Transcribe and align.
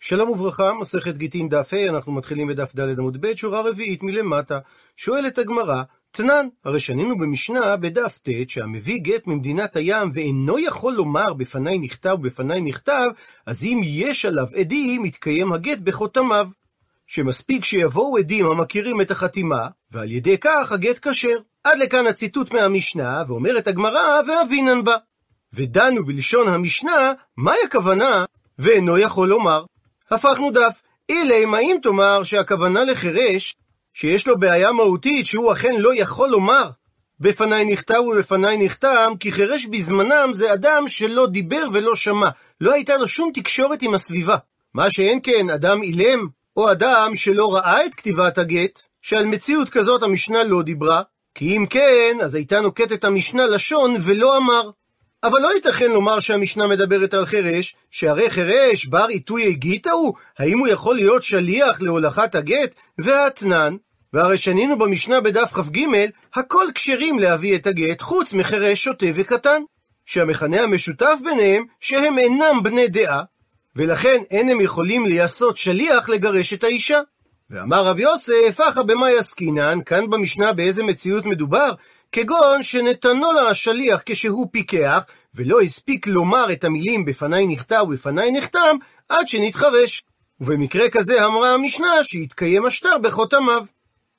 שלום 0.00 0.30
וברכה, 0.30 0.72
מסכת 0.72 1.16
גיטין 1.16 1.48
דף 1.48 1.72
ה', 1.72 1.88
אנחנו 1.88 2.12
מתחילים 2.12 2.48
בדף 2.48 2.74
ד' 2.74 2.98
עמוד 2.98 3.16
ב', 3.20 3.34
שורה 3.36 3.60
רביעית 3.60 4.02
מלמטה. 4.02 4.58
שואלת 4.96 5.38
הגמרא, 5.38 5.82
תנן, 6.10 6.48
הרי 6.64 6.80
שנינו 6.80 7.18
במשנה 7.18 7.76
בדף 7.76 8.18
ט', 8.22 8.50
שהמביא 8.50 8.98
גט 8.98 9.26
ממדינת 9.26 9.76
הים 9.76 10.10
ואינו 10.14 10.58
יכול 10.58 10.92
לומר 10.92 11.34
בפניי 11.34 11.78
נכתב 11.78 12.16
ובפניי 12.18 12.60
נכתב, 12.60 13.06
אז 13.46 13.64
אם 13.64 13.80
יש 13.84 14.24
עליו 14.24 14.46
עדים, 14.54 15.04
יתקיים 15.04 15.52
הגט 15.52 15.78
בחותמיו. 15.78 16.46
שמספיק 17.06 17.64
שיבואו 17.64 18.18
עדים 18.18 18.46
המכירים 18.46 19.00
את 19.00 19.10
החתימה, 19.10 19.66
ועל 19.90 20.12
ידי 20.12 20.38
כך 20.38 20.72
הגט 20.72 21.08
כשר. 21.08 21.38
עד 21.64 21.78
לכאן 21.78 22.06
הציטוט 22.06 22.52
מהמשנה, 22.52 23.22
ואומרת 23.28 23.66
הגמרא, 23.66 24.20
ואבינן 24.28 24.84
בה. 24.84 24.96
ודנו 25.52 26.06
בלשון 26.06 26.48
המשנה, 26.48 27.12
מהי 27.36 27.58
הכוונה, 27.66 28.24
ואינו 28.58 28.98
יכול 28.98 29.28
לומר. 29.28 29.64
הפכנו 30.10 30.50
דף. 30.50 30.82
אילם, 31.08 31.54
האם 31.54 31.76
תאמר 31.82 32.22
שהכוונה 32.22 32.84
לחירש, 32.84 33.56
שיש 33.94 34.26
לו 34.26 34.38
בעיה 34.38 34.72
מהותית 34.72 35.26
שהוא 35.26 35.52
אכן 35.52 35.76
לא 35.78 35.94
יכול 35.94 36.28
לומר, 36.28 36.70
בפניי 37.20 37.64
נכתב 37.64 38.00
ובפניי 38.00 38.56
נחתם, 38.64 39.12
כי 39.20 39.32
חירש 39.32 39.66
בזמנם 39.66 40.30
זה 40.32 40.52
אדם 40.52 40.88
שלא 40.88 41.26
דיבר 41.26 41.64
ולא 41.72 41.94
שמע, 41.94 42.28
לא 42.60 42.72
הייתה 42.72 42.96
לו 42.96 43.08
שום 43.08 43.30
תקשורת 43.34 43.82
עם 43.82 43.94
הסביבה. 43.94 44.36
מה 44.74 44.90
שאין 44.90 45.20
כן, 45.22 45.50
אדם 45.50 45.82
אילם, 45.82 46.26
או 46.56 46.70
אדם 46.70 47.12
שלא 47.14 47.54
ראה 47.54 47.86
את 47.86 47.94
כתיבת 47.94 48.38
הגט, 48.38 48.82
שעל 49.02 49.26
מציאות 49.26 49.68
כזאת 49.68 50.02
המשנה 50.02 50.44
לא 50.44 50.62
דיברה, 50.62 51.02
כי 51.34 51.56
אם 51.56 51.66
כן, 51.70 52.16
אז 52.22 52.34
הייתה 52.34 52.60
נוקטת 52.60 53.04
המשנה 53.04 53.46
לשון 53.46 53.96
ולא 54.04 54.36
אמר. 54.36 54.70
אבל 55.24 55.40
לא 55.40 55.54
ייתכן 55.54 55.90
לומר 55.90 56.20
שהמשנה 56.20 56.66
מדברת 56.66 57.14
על 57.14 57.26
חירש, 57.26 57.76
שהרי 57.90 58.30
חירש 58.30 58.86
בר 58.86 59.06
עיתוי 59.08 59.48
הגיתא 59.48 59.88
הוא, 59.88 60.14
האם 60.38 60.58
הוא 60.58 60.68
יכול 60.68 60.96
להיות 60.96 61.22
שליח 61.22 61.82
להולכת 61.82 62.34
הגט? 62.34 62.74
והאתנן, 62.98 63.76
והרי 64.12 64.38
שנינו 64.38 64.78
במשנה 64.78 65.20
בדף 65.20 65.52
כ"ג, 65.52 65.78
הכל 66.34 66.66
כשרים 66.74 67.18
להביא 67.18 67.56
את 67.56 67.66
הגט, 67.66 68.00
חוץ 68.00 68.32
מחירש 68.32 68.84
שוטה 68.84 69.06
וקטן. 69.14 69.62
שהמכנה 70.08 70.60
המשותף 70.60 71.18
ביניהם, 71.24 71.64
שהם 71.80 72.18
אינם 72.18 72.62
בני 72.62 72.88
דעה, 72.88 73.22
ולכן 73.76 74.22
אין 74.30 74.48
הם 74.48 74.60
יכולים 74.60 75.06
לייסות 75.06 75.56
שליח 75.56 76.08
לגרש 76.08 76.52
את 76.52 76.64
האישה. 76.64 77.00
ואמר 77.50 77.86
רב 77.86 77.98
יוסף, 77.98 78.60
אחא 78.68 78.82
במאי 78.82 79.18
עסקינן, 79.18 79.78
כאן 79.86 80.10
במשנה 80.10 80.52
באיזה 80.52 80.82
מציאות 80.82 81.26
מדובר? 81.26 81.72
כגון 82.12 82.62
שנתנו 82.62 83.32
לה 83.32 83.48
השליח 83.48 84.02
כשהוא 84.06 84.46
פיקח, 84.52 85.02
ולא 85.34 85.60
הספיק 85.60 86.06
לומר 86.06 86.52
את 86.52 86.64
המילים 86.64 87.04
בפניי 87.04 87.46
נכתב 87.46 87.84
ובפניי 87.88 88.30
נחתם, 88.30 88.76
עד 89.08 89.28
שנתחרש. 89.28 90.02
ובמקרה 90.40 90.90
כזה 90.90 91.24
אמרה 91.24 91.54
המשנה 91.54 92.04
שיתקיים 92.04 92.66
השטר 92.66 92.98
בחותמיו. 92.98 93.64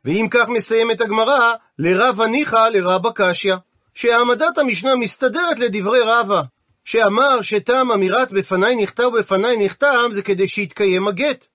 ואם 0.06 0.28
כך 0.31 0.50
מסיימת 0.50 1.02
הגמרא, 1.02 1.54
לרבה 1.80 2.28
ניחא 2.28 2.70
לרבה 2.70 3.09
קשיא. 3.16 3.56
שהעמדת 3.94 4.58
המשנה 4.58 4.96
מסתדרת 4.96 5.59
לדברי 5.59 6.00
רבה, 6.03 6.42
שאמר 6.84 7.42
שטעם 7.42 7.92
אמירת 7.92 8.31
בפניי 8.31 8.76
נכתב 8.76 9.03
ובפניי 9.03 9.66
נחתם 9.66 10.09
זה 10.12 10.22
כדי 10.22 10.48
שיתקיים 10.48 11.08
הגט. 11.08 11.46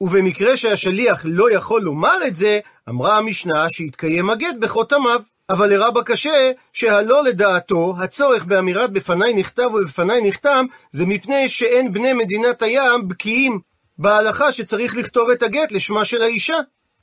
ובמקרה 0.00 0.56
שהשליח 0.56 1.20
לא 1.24 1.52
יכול 1.52 1.82
לומר 1.82 2.16
את 2.26 2.34
זה, 2.34 2.60
אמרה 2.88 3.18
המשנה 3.18 3.66
שיתקיים 3.70 4.30
הגט 4.30 4.54
בחותמיו. 4.60 5.20
אבל 5.50 5.70
לרבה 5.70 6.02
קשה, 6.02 6.52
שהלא 6.72 7.24
לדעתו, 7.24 7.94
הצורך 8.02 8.44
באמירת 8.44 8.92
בפניי 8.92 9.34
נכתב 9.34 9.70
ובפניי 9.74 10.20
נחתם, 10.28 10.66
זה 10.90 11.06
מפני 11.06 11.48
שאין 11.48 11.92
בני 11.92 12.12
מדינת 12.12 12.62
הים 12.62 13.08
בקיאים 13.08 13.60
בהלכה 13.98 14.52
שצריך 14.52 14.96
לכתוב 14.96 15.30
את 15.30 15.42
הגט 15.42 15.72
לשמה 15.72 16.04
של 16.04 16.22
האישה. 16.22 16.56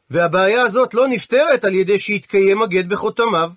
והבעיה 0.10 0.62
הזאת 0.62 0.94
לא 0.94 1.08
נפתרת 1.08 1.66
על 1.66 1.74
ידי 1.76 2.00
שיתקיים 2.00 2.62
הגט 2.62 2.86
בחותמיו. 2.86 3.52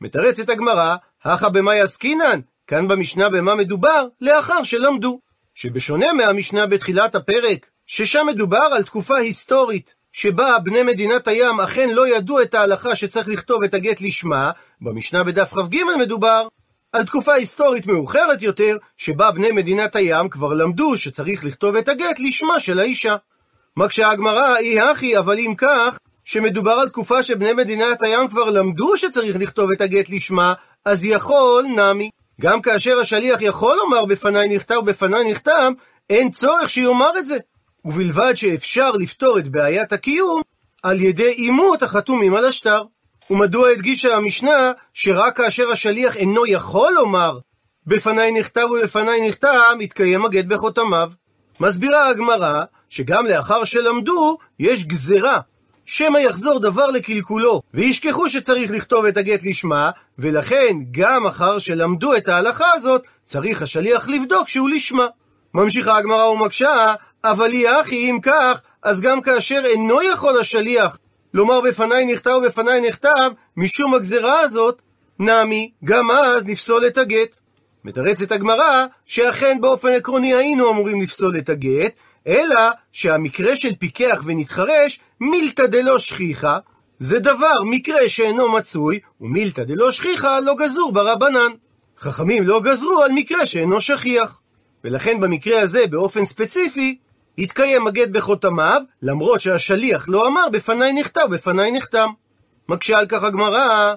מתרצת 0.00 0.48
הגמרא, 0.48 0.96
הכא 1.24 1.48
במאי 1.48 1.80
עסקינן, 1.80 2.40
כאן 2.66 2.88
במשנה 2.88 3.28
במה 3.28 3.54
מדובר? 3.54 4.06
לאחר 4.20 4.62
שלמדו. 4.62 5.20
שבשונה 5.54 6.12
מהמשנה 6.12 6.66
בתחילת 6.66 7.14
הפרק, 7.14 7.66
ששם 7.86 8.26
מדובר 8.26 8.68
על 8.72 8.82
תקופה 8.82 9.16
היסטורית, 9.16 9.94
שבה 10.22 10.58
בני 10.58 10.82
מדינת 10.82 11.28
הים 11.28 11.60
אכן 11.60 11.90
לא 11.90 12.08
ידעו 12.08 12.42
את 12.42 12.54
ההלכה 12.54 12.96
שצריך 12.96 13.28
לכתוב 13.28 13.62
את 13.62 13.74
הגט 13.74 14.00
לשמה, 14.00 14.50
במשנה 14.80 15.24
בדף 15.24 15.52
כ"ג 15.52 15.76
מדובר 15.98 16.48
על 16.92 17.04
תקופה 17.04 17.34
היסטורית 17.34 17.86
מאוחרת 17.86 18.42
יותר, 18.42 18.76
שבה 18.96 19.30
בני 19.30 19.52
מדינת 19.52 19.96
הים 19.96 20.28
כבר 20.28 20.52
למדו 20.52 20.96
שצריך 20.96 21.44
לכתוב 21.44 21.76
את 21.76 21.88
הגט 21.88 22.18
לשמה 22.18 22.60
של 22.60 22.78
האישה. 22.78 23.16
מקשה 23.76 24.10
הגמרא, 24.10 24.56
אי 24.56 24.80
הכי, 24.80 25.18
אבל 25.18 25.38
אם 25.38 25.54
כך, 25.58 25.98
שמדובר 26.24 26.72
על 26.72 26.88
תקופה 26.88 27.22
שבני 27.22 27.52
מדינת 27.52 28.02
הים 28.02 28.28
כבר 28.28 28.50
למדו 28.50 28.96
שצריך 28.96 29.36
לכתוב 29.36 29.72
את 29.72 29.80
הגט 29.80 30.10
לשמה, 30.10 30.54
אז 30.84 31.04
יכול 31.04 31.64
נמי. 31.76 32.10
גם 32.40 32.62
כאשר 32.62 32.98
השליח 32.98 33.42
יכול 33.42 33.76
לומר 33.76 34.04
בפניי 34.04 34.48
נכתב 34.48 34.74
ובפניי 34.74 35.30
נכתב, 35.30 35.72
אין 36.10 36.30
צורך 36.30 36.68
שיאמר 36.68 37.18
את 37.18 37.26
זה. 37.26 37.36
ובלבד 37.84 38.34
שאפשר 38.34 38.90
לפתור 38.90 39.38
את 39.38 39.48
בעיית 39.48 39.92
הקיום 39.92 40.42
על 40.82 41.00
ידי 41.00 41.28
אימות 41.28 41.82
החתומים 41.82 42.34
על 42.34 42.44
השטר. 42.44 42.82
ומדוע 43.30 43.68
הדגישה 43.68 44.16
המשנה 44.16 44.72
שרק 44.94 45.36
כאשר 45.36 45.70
השליח 45.70 46.16
אינו 46.16 46.46
יכול 46.46 46.92
לומר 46.92 47.38
בפניי 47.86 48.32
נכתב 48.32 48.66
ובפניי 48.70 49.28
נכתב, 49.28 49.80
יתקיים 49.80 50.24
הגט 50.24 50.44
בחותמיו. 50.44 51.10
מסבירה 51.60 52.08
הגמרא 52.08 52.64
שגם 52.88 53.26
לאחר 53.26 53.64
שלמדו, 53.64 54.38
יש 54.58 54.84
גזרה. 54.84 55.40
שמא 55.86 56.18
יחזור 56.18 56.58
דבר 56.58 56.86
לקלקולו, 56.86 57.62
וישכחו 57.74 58.28
שצריך 58.28 58.70
לכתוב 58.70 59.04
את 59.04 59.16
הגט 59.16 59.44
לשמה, 59.44 59.90
ולכן 60.18 60.76
גם 60.90 61.26
אחר 61.26 61.58
שלמדו 61.58 62.16
את 62.16 62.28
ההלכה 62.28 62.66
הזאת, 62.74 63.02
צריך 63.24 63.62
השליח 63.62 64.08
לבדוק 64.08 64.48
שהוא 64.48 64.68
לשמה. 64.68 65.06
ממשיכה 65.54 65.96
הגמרא 65.96 66.24
ומקשה, 66.24 66.94
אבל 67.24 67.52
היא 67.52 67.68
אחי, 67.68 68.10
אם 68.10 68.18
כך, 68.22 68.60
אז 68.82 69.00
גם 69.00 69.20
כאשר 69.20 69.62
אינו 69.64 70.02
יכול 70.02 70.40
השליח 70.40 70.98
לומר 71.34 71.60
בפניי 71.60 72.04
נכתב 72.06 72.30
ובפניי 72.42 72.80
נכתב, 72.80 73.32
משום 73.56 73.94
הגזרה 73.94 74.40
הזאת, 74.40 74.82
נמי, 75.18 75.70
גם 75.84 76.10
אז 76.10 76.44
נפסול 76.44 76.86
את 76.86 76.98
הגט. 76.98 77.36
מתרצת 77.84 78.32
הגמרא, 78.32 78.86
שאכן 79.04 79.58
באופן 79.60 79.88
עקרוני 79.88 80.34
היינו 80.34 80.70
אמורים 80.70 81.00
לפסול 81.00 81.38
את 81.38 81.48
הגט, 81.48 81.92
אלא 82.26 82.60
שהמקרה 82.92 83.56
של 83.56 83.74
פיקח 83.78 84.22
ונתחרש, 84.26 85.00
מילתא 85.20 85.66
דלא 85.66 85.98
שכיחא, 85.98 86.58
זה 86.98 87.18
דבר, 87.18 87.54
מקרה 87.70 88.08
שאינו 88.08 88.52
מצוי, 88.52 89.00
ומילתא 89.20 89.64
דלא 89.64 89.90
שכיחא 89.90 90.40
לא 90.40 90.54
גזור 90.54 90.92
ברבנן. 90.92 91.52
חכמים 91.98 92.46
לא 92.46 92.60
גזרו 92.60 93.02
על 93.02 93.12
מקרה 93.12 93.46
שאינו 93.46 93.80
שכיח. 93.80 94.40
ולכן 94.84 95.20
במקרה 95.20 95.60
הזה, 95.60 95.86
באופן 95.86 96.24
ספציפי, 96.24 96.98
התקיים 97.38 97.86
הגט 97.86 98.08
בחותמיו, 98.08 98.82
למרות 99.02 99.40
שהשליח 99.40 100.04
לא 100.08 100.26
אמר 100.26 100.48
בפניי 100.52 100.92
נכתב, 100.92 101.26
בפניי 101.30 101.72
נחתם. 101.72 102.08
מקשה 102.68 102.98
על 102.98 103.06
כך 103.06 103.22
הגמרא, 103.22 103.94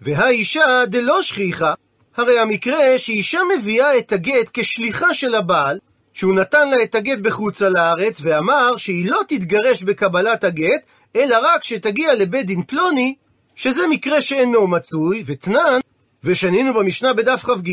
והאישה 0.00 0.86
דלא 0.86 1.22
שכיחה, 1.22 1.74
הרי 2.16 2.38
המקרה 2.38 2.98
שאישה 2.98 3.40
מביאה 3.56 3.98
את 3.98 4.12
הגט 4.12 4.50
כשליחה 4.52 5.14
של 5.14 5.34
הבעל, 5.34 5.78
שהוא 6.12 6.34
נתן 6.34 6.70
לה 6.70 6.82
את 6.82 6.94
הגט 6.94 7.18
בחוץ 7.18 7.62
לארץ, 7.62 8.18
ואמר 8.22 8.76
שהיא 8.76 9.10
לא 9.10 9.20
תתגרש 9.28 9.82
בקבלת 9.82 10.44
הגט, 10.44 10.82
אלא 11.16 11.36
רק 11.42 11.64
שתגיע 11.64 12.14
לבית 12.14 12.46
דין 12.46 12.62
פלוני, 12.62 13.14
שזה 13.54 13.86
מקרה 13.86 14.20
שאינו 14.20 14.66
מצוי, 14.66 15.24
ותנן, 15.26 15.80
ושנינו 16.24 16.74
במשנה 16.74 17.12
בדף 17.12 17.44
כ"ג, 17.44 17.70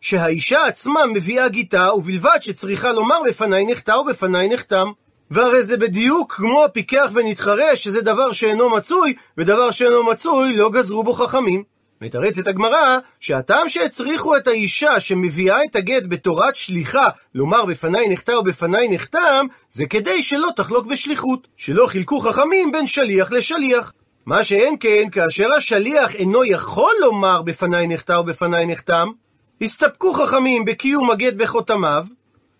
שהאישה 0.00 0.66
עצמה 0.66 1.06
מביאה 1.06 1.48
גיטה, 1.48 1.94
ובלבד 1.94 2.38
שצריכה 2.40 2.92
לומר 2.92 3.18
בפניי 3.26 3.66
נחתה 3.66 3.98
ובפניי 3.98 4.48
נחתם. 4.48 4.90
והרי 5.30 5.62
זה 5.62 5.76
בדיוק 5.76 6.32
כמו 6.32 6.64
הפיקח 6.64 7.10
ונתחרש, 7.14 7.84
שזה 7.84 8.00
דבר 8.00 8.32
שאינו 8.32 8.70
מצוי, 8.70 9.14
ודבר 9.38 9.70
שאינו 9.70 10.04
מצוי 10.04 10.56
לא 10.56 10.70
גזרו 10.70 11.04
בו 11.04 11.12
חכמים. 11.12 11.62
מתרצת 12.00 12.46
הגמרא, 12.46 12.98
שהטעם 13.20 13.68
שהצריכו 13.68 14.36
את 14.36 14.46
האישה 14.46 15.00
שמביאה 15.00 15.64
את 15.64 15.76
הגט 15.76 16.02
בתורת 16.08 16.56
שליחה, 16.56 17.08
לומר 17.34 17.64
בפניי 17.64 18.08
נחתה 18.08 18.38
ובפניי 18.38 18.88
נחתם, 18.88 19.46
זה 19.70 19.86
כדי 19.86 20.22
שלא 20.22 20.48
תחלוק 20.56 20.86
בשליחות, 20.86 21.48
שלא 21.56 21.86
חילקו 21.86 22.20
חכמים 22.20 22.72
בין 22.72 22.86
שליח 22.86 23.32
לשליח. 23.32 23.92
מה 24.28 24.44
שאין 24.44 24.76
כן, 24.80 25.08
כאשר 25.12 25.52
השליח 25.52 26.14
אינו 26.14 26.44
יכול 26.44 26.92
לומר 27.00 27.42
בפניי 27.42 27.86
נחתה 27.86 28.20
ובפניי 28.20 28.66
נחתם, 28.66 29.08
הסתפקו 29.62 30.12
חכמים 30.12 30.64
בקיום 30.64 31.10
הגט 31.10 31.34
בחותמיו, 31.34 32.04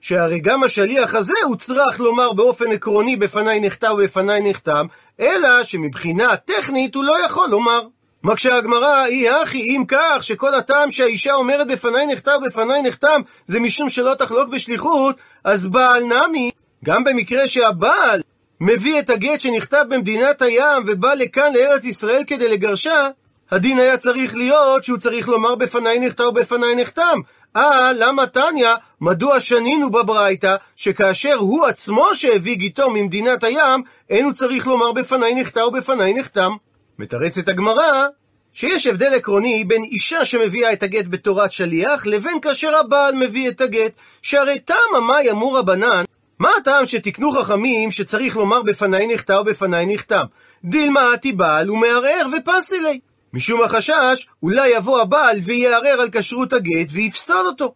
שהרי 0.00 0.40
גם 0.40 0.64
השליח 0.64 1.14
הזה 1.14 1.32
הוא 1.44 1.56
צריך 1.56 2.00
לומר 2.00 2.32
באופן 2.32 2.72
עקרוני 2.72 3.16
בפניי 3.16 3.60
נחתה 3.60 3.92
ובפניי 3.92 4.50
נחתם, 4.50 4.86
אלא 5.20 5.62
שמבחינה 5.62 6.36
טכנית 6.36 6.94
הוא 6.94 7.04
לא 7.04 7.24
יכול 7.24 7.48
לומר. 7.50 7.82
מקשה 8.22 8.56
הגמרא, 8.56 9.06
אי 9.06 9.28
הכי, 9.28 9.58
אם 9.58 9.84
כך, 9.88 10.24
שכל 10.24 10.54
הטעם 10.54 10.90
שהאישה 10.90 11.34
אומרת 11.34 11.66
בפניי 11.66 12.06
נכתב, 12.06 12.38
בפניי 12.46 12.82
נחתם, 12.82 13.20
זה 13.46 13.60
משום 13.60 13.88
שלא 13.88 14.14
תחלוק 14.14 14.48
בשליחות, 14.48 15.16
אז 15.44 15.66
בעל 15.66 16.04
נמי, 16.04 16.50
גם 16.84 17.04
במקרה 17.04 17.48
שהבעל 17.48 18.20
מביא 18.60 18.98
את 18.98 19.10
הגט 19.10 19.40
שנכתב 19.40 19.84
במדינת 19.88 20.42
הים 20.42 20.82
ובא 20.86 21.14
לכאן 21.14 21.52
לארץ 21.54 21.84
ישראל 21.84 22.22
כדי 22.26 22.48
לגרשה, 22.48 23.08
הדין 23.50 23.78
היה 23.78 23.96
צריך 23.96 24.34
להיות 24.34 24.84
שהוא 24.84 24.98
צריך 24.98 25.28
לומר 25.28 25.54
בפניי 25.54 25.98
נכתב 25.98 26.24
ובפניי 26.24 26.74
נחתם. 26.74 27.18
אה, 27.56 27.92
למה 27.94 28.26
תניא, 28.26 28.70
מדוע 29.00 29.40
שנינו 29.40 29.90
בברייתא, 29.90 30.56
שכאשר 30.76 31.34
הוא 31.34 31.66
עצמו 31.66 32.14
שהביא 32.14 32.56
גיתו 32.56 32.90
ממדינת 32.90 33.44
הים, 33.44 33.82
אין 34.10 34.24
הוא 34.24 34.32
צריך 34.32 34.66
לומר 34.66 34.92
בפניי 34.92 35.34
נכתב 35.34 35.60
ובפניי 35.60 36.14
נחתם. 36.14 36.52
מתרצת 36.98 37.48
הגמרא, 37.48 38.06
שיש 38.52 38.86
הבדל 38.86 39.14
עקרוני 39.14 39.64
בין 39.64 39.84
אישה 39.84 40.24
שמביאה 40.24 40.72
את 40.72 40.82
הגט 40.82 41.04
בתורת 41.08 41.52
שליח, 41.52 42.06
לבין 42.06 42.40
כאשר 42.40 42.76
הבעל 42.76 43.14
מביא 43.14 43.48
את 43.48 43.60
הגט, 43.60 43.92
שהרי 44.22 44.58
תמה 44.58 45.00
מאי 45.08 45.30
אמור 45.30 45.58
רבנן, 45.58 46.04
מה 46.38 46.48
הטעם 46.60 46.86
שתקנו 46.86 47.32
חכמים 47.32 47.90
שצריך 47.90 48.36
לומר 48.36 48.62
בפניי 48.62 49.06
נכתב 49.06 49.38
ובפניי 49.40 49.86
נחתם? 49.88 50.24
דילמה 50.64 51.12
עתי 51.12 51.32
בעל 51.32 51.70
ומערער 51.70 52.26
ופסילי. 52.32 53.00
משום 53.32 53.62
החשש, 53.62 54.26
אולי 54.42 54.68
יבוא 54.68 55.00
הבעל 55.00 55.38
ויערער 55.44 56.00
על 56.00 56.08
כשרות 56.12 56.52
הגט 56.52 56.88
ויפסול 56.90 57.46
אותו. 57.46 57.74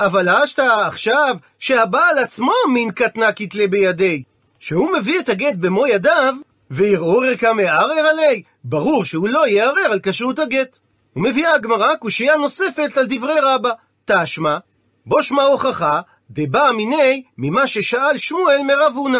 אבל 0.00 0.28
אשתא 0.28 0.62
עכשיו 0.86 1.36
שהבעל 1.58 2.18
עצמו 2.18 2.52
מין 2.72 2.90
קטנה 2.90 3.32
קטלה 3.32 3.66
בידי, 3.66 4.22
שהוא 4.58 4.90
מביא 4.98 5.18
את 5.20 5.28
הגט 5.28 5.54
במו 5.54 5.86
ידיו, 5.86 6.34
וערעורר 6.70 7.36
כמערער 7.36 8.06
עלי, 8.10 8.42
ברור 8.64 9.04
שהוא 9.04 9.28
לא 9.28 9.48
יערער 9.48 9.92
על 9.92 10.00
כשרות 10.02 10.38
הגט. 10.38 10.78
ומביאה 11.16 11.54
הגמרא 11.54 11.94
קושייה 11.94 12.36
נוספת 12.36 12.96
על 12.96 13.06
דברי 13.08 13.40
רבא, 13.42 13.70
תשמע, 14.04 14.58
בו 15.06 15.22
שמע 15.22 15.42
הוכחה, 15.42 16.00
דבא 16.30 16.70
מיני 16.76 17.22
ממה 17.38 17.66
ששאל 17.66 18.16
שמואל 18.16 18.62
מרב 18.62 18.92
הונא. 18.96 19.18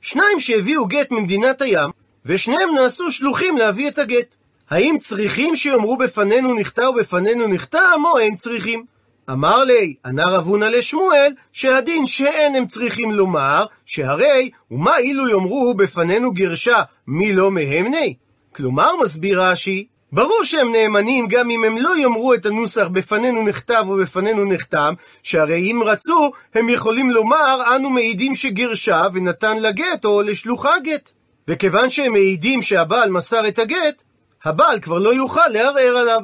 שניים 0.00 0.40
שהביאו 0.40 0.86
גט 0.86 1.10
ממדינת 1.10 1.60
הים, 1.60 1.90
ושניהם 2.24 2.74
נעשו 2.74 3.12
שלוחים 3.12 3.56
להביא 3.56 3.88
את 3.88 3.98
הגט. 3.98 4.36
האם 4.70 4.96
צריכים 4.98 5.56
שיאמרו 5.56 5.96
בפנינו 5.96 6.54
נכתב 6.54 6.82
ובפנינו 6.82 7.46
נחתם, 7.46 8.02
או 8.04 8.18
אין 8.18 8.36
צריכים? 8.36 8.84
אמר 9.30 9.64
לי, 9.64 9.94
ענה 10.06 10.24
רב 10.24 10.46
הונא 10.46 10.64
לשמואל, 10.64 11.32
שהדין 11.52 12.06
שאין 12.06 12.54
הם 12.54 12.66
צריכים 12.66 13.10
לומר, 13.12 13.64
שהרי, 13.86 14.50
ומה 14.70 14.98
אילו 14.98 15.28
יאמרו 15.28 15.74
בפנינו 15.74 16.32
גרשה, 16.32 16.82
מי 17.06 17.32
לא 17.32 17.50
מהמני? 17.50 18.14
כלומר, 18.54 18.96
מסביר 19.02 19.42
רש"י, 19.42 19.86
ברור 20.12 20.44
שהם 20.44 20.72
נאמנים 20.72 21.26
גם 21.28 21.50
אם 21.50 21.64
הם 21.64 21.78
לא 21.78 21.96
יאמרו 21.96 22.34
את 22.34 22.46
הנוסח 22.46 22.86
בפנינו 22.86 23.42
נכתב 23.42 23.84
ובפנינו 23.88 24.44
נחתם, 24.44 24.94
שהרי 25.22 25.72
אם 25.72 25.82
רצו, 25.84 26.30
הם 26.54 26.68
יכולים 26.68 27.10
לומר, 27.10 27.76
אנו 27.76 27.90
מעידים 27.90 28.34
שגירשה 28.34 29.02
ונתן 29.12 29.58
לה 29.58 29.70
גט 29.70 30.04
או 30.04 30.22
לשלוחה 30.22 30.78
גט. 30.84 31.10
וכיוון 31.48 31.90
שהם 31.90 32.12
מעידים 32.12 32.62
שהבעל 32.62 33.10
מסר 33.10 33.48
את 33.48 33.58
הגט, 33.58 34.02
הבעל 34.44 34.80
כבר 34.80 34.98
לא 34.98 35.14
יוכל 35.14 35.48
לערער 35.48 35.96
עליו. 35.96 36.20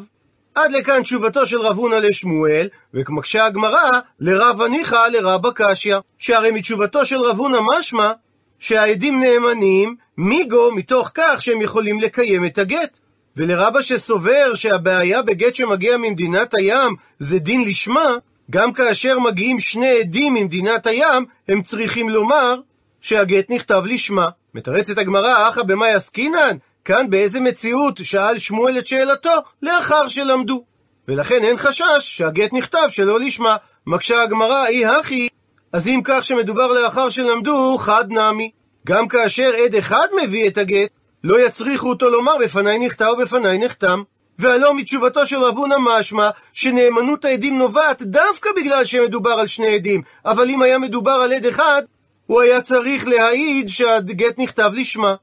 עד 0.54 0.72
לכאן 0.72 1.02
תשובתו 1.02 1.46
של 1.46 1.58
רב 1.58 1.78
הונא 1.78 1.94
לשמואל, 1.94 2.68
וכמקשה 2.94 3.46
הגמרא, 3.46 3.90
לרב 4.20 4.62
הניחא 4.62 5.08
לרבא 5.08 5.50
קשיא. 5.54 5.96
שהרי 6.18 6.50
מתשובתו 6.50 7.06
של 7.06 7.20
רב 7.20 7.38
הונא 7.38 7.58
משמע 7.78 8.12
שהעדים 8.58 9.20
נאמנים 9.20 9.96
מיגו 10.18 10.72
מתוך 10.74 11.10
כך 11.14 11.42
שהם 11.42 11.62
יכולים 11.62 12.00
לקיים 12.00 12.44
את 12.44 12.58
הגט. 12.58 12.98
ולרבא 13.36 13.82
שסובר 13.82 14.54
שהבעיה 14.54 15.22
בגט 15.22 15.54
שמגיע 15.54 15.96
ממדינת 15.96 16.54
הים 16.54 16.94
זה 17.18 17.38
דין 17.38 17.68
לשמה, 17.68 18.16
גם 18.50 18.72
כאשר 18.72 19.18
מגיעים 19.18 19.60
שני 19.60 19.98
עדים 20.00 20.34
ממדינת 20.34 20.86
הים, 20.86 21.24
הם 21.48 21.62
צריכים 21.62 22.08
לומר 22.10 22.56
שהגט 23.00 23.50
נכתב 23.50 23.82
לשמה. 23.86 24.28
מתרצת 24.54 24.98
הגמרא, 24.98 25.48
אחא 25.48 25.62
במאי 25.62 25.92
עסקינן? 25.92 26.56
כאן 26.84 27.10
באיזה 27.10 27.40
מציאות 27.40 28.00
שאל 28.02 28.38
שמואל 28.38 28.78
את 28.78 28.86
שאלתו 28.86 29.34
לאחר 29.62 30.08
שלמדו. 30.08 30.64
ולכן 31.08 31.44
אין 31.44 31.56
חשש 31.56 31.98
שהגט 32.00 32.52
נכתב 32.52 32.86
שלא 32.88 33.20
לשמה. 33.20 33.56
מקשה 33.86 34.22
הגמרא, 34.22 34.66
אי 34.66 34.86
הכי, 34.86 35.28
אז 35.72 35.88
אם 35.88 36.00
כך 36.04 36.24
שמדובר 36.24 36.72
לאחר 36.72 37.08
שלמדו, 37.08 37.78
חד 37.78 38.12
נמי. 38.12 38.50
גם 38.86 39.08
כאשר 39.08 39.52
עד 39.64 39.74
אחד 39.74 40.06
מביא 40.22 40.48
את 40.48 40.58
הגט, 40.58 40.90
לא 41.24 41.46
יצריכו 41.46 41.88
אותו 41.88 42.10
לומר 42.10 42.36
בפניי 42.40 42.78
נכתב 42.78 43.12
ובפניי 43.18 43.58
נחתם. 43.58 44.02
והלא 44.38 44.74
מתשובתו 44.74 45.26
של 45.26 45.36
רב 45.36 45.56
הונא 45.56 45.76
משמע 45.78 46.30
שנאמנות 46.52 47.24
העדים 47.24 47.58
נובעת 47.58 48.02
דווקא 48.02 48.50
בגלל 48.56 48.84
שמדובר 48.84 49.30
על 49.30 49.46
שני 49.46 49.74
עדים, 49.74 50.02
אבל 50.24 50.50
אם 50.50 50.62
היה 50.62 50.78
מדובר 50.78 51.12
על 51.12 51.32
עד 51.32 51.46
אחד, 51.46 51.82
הוא 52.26 52.40
היה 52.40 52.60
צריך 52.60 53.06
להעיד 53.06 53.68
שהגט 53.68 54.38
נכתב 54.38 54.70
לשמה. 54.74 55.14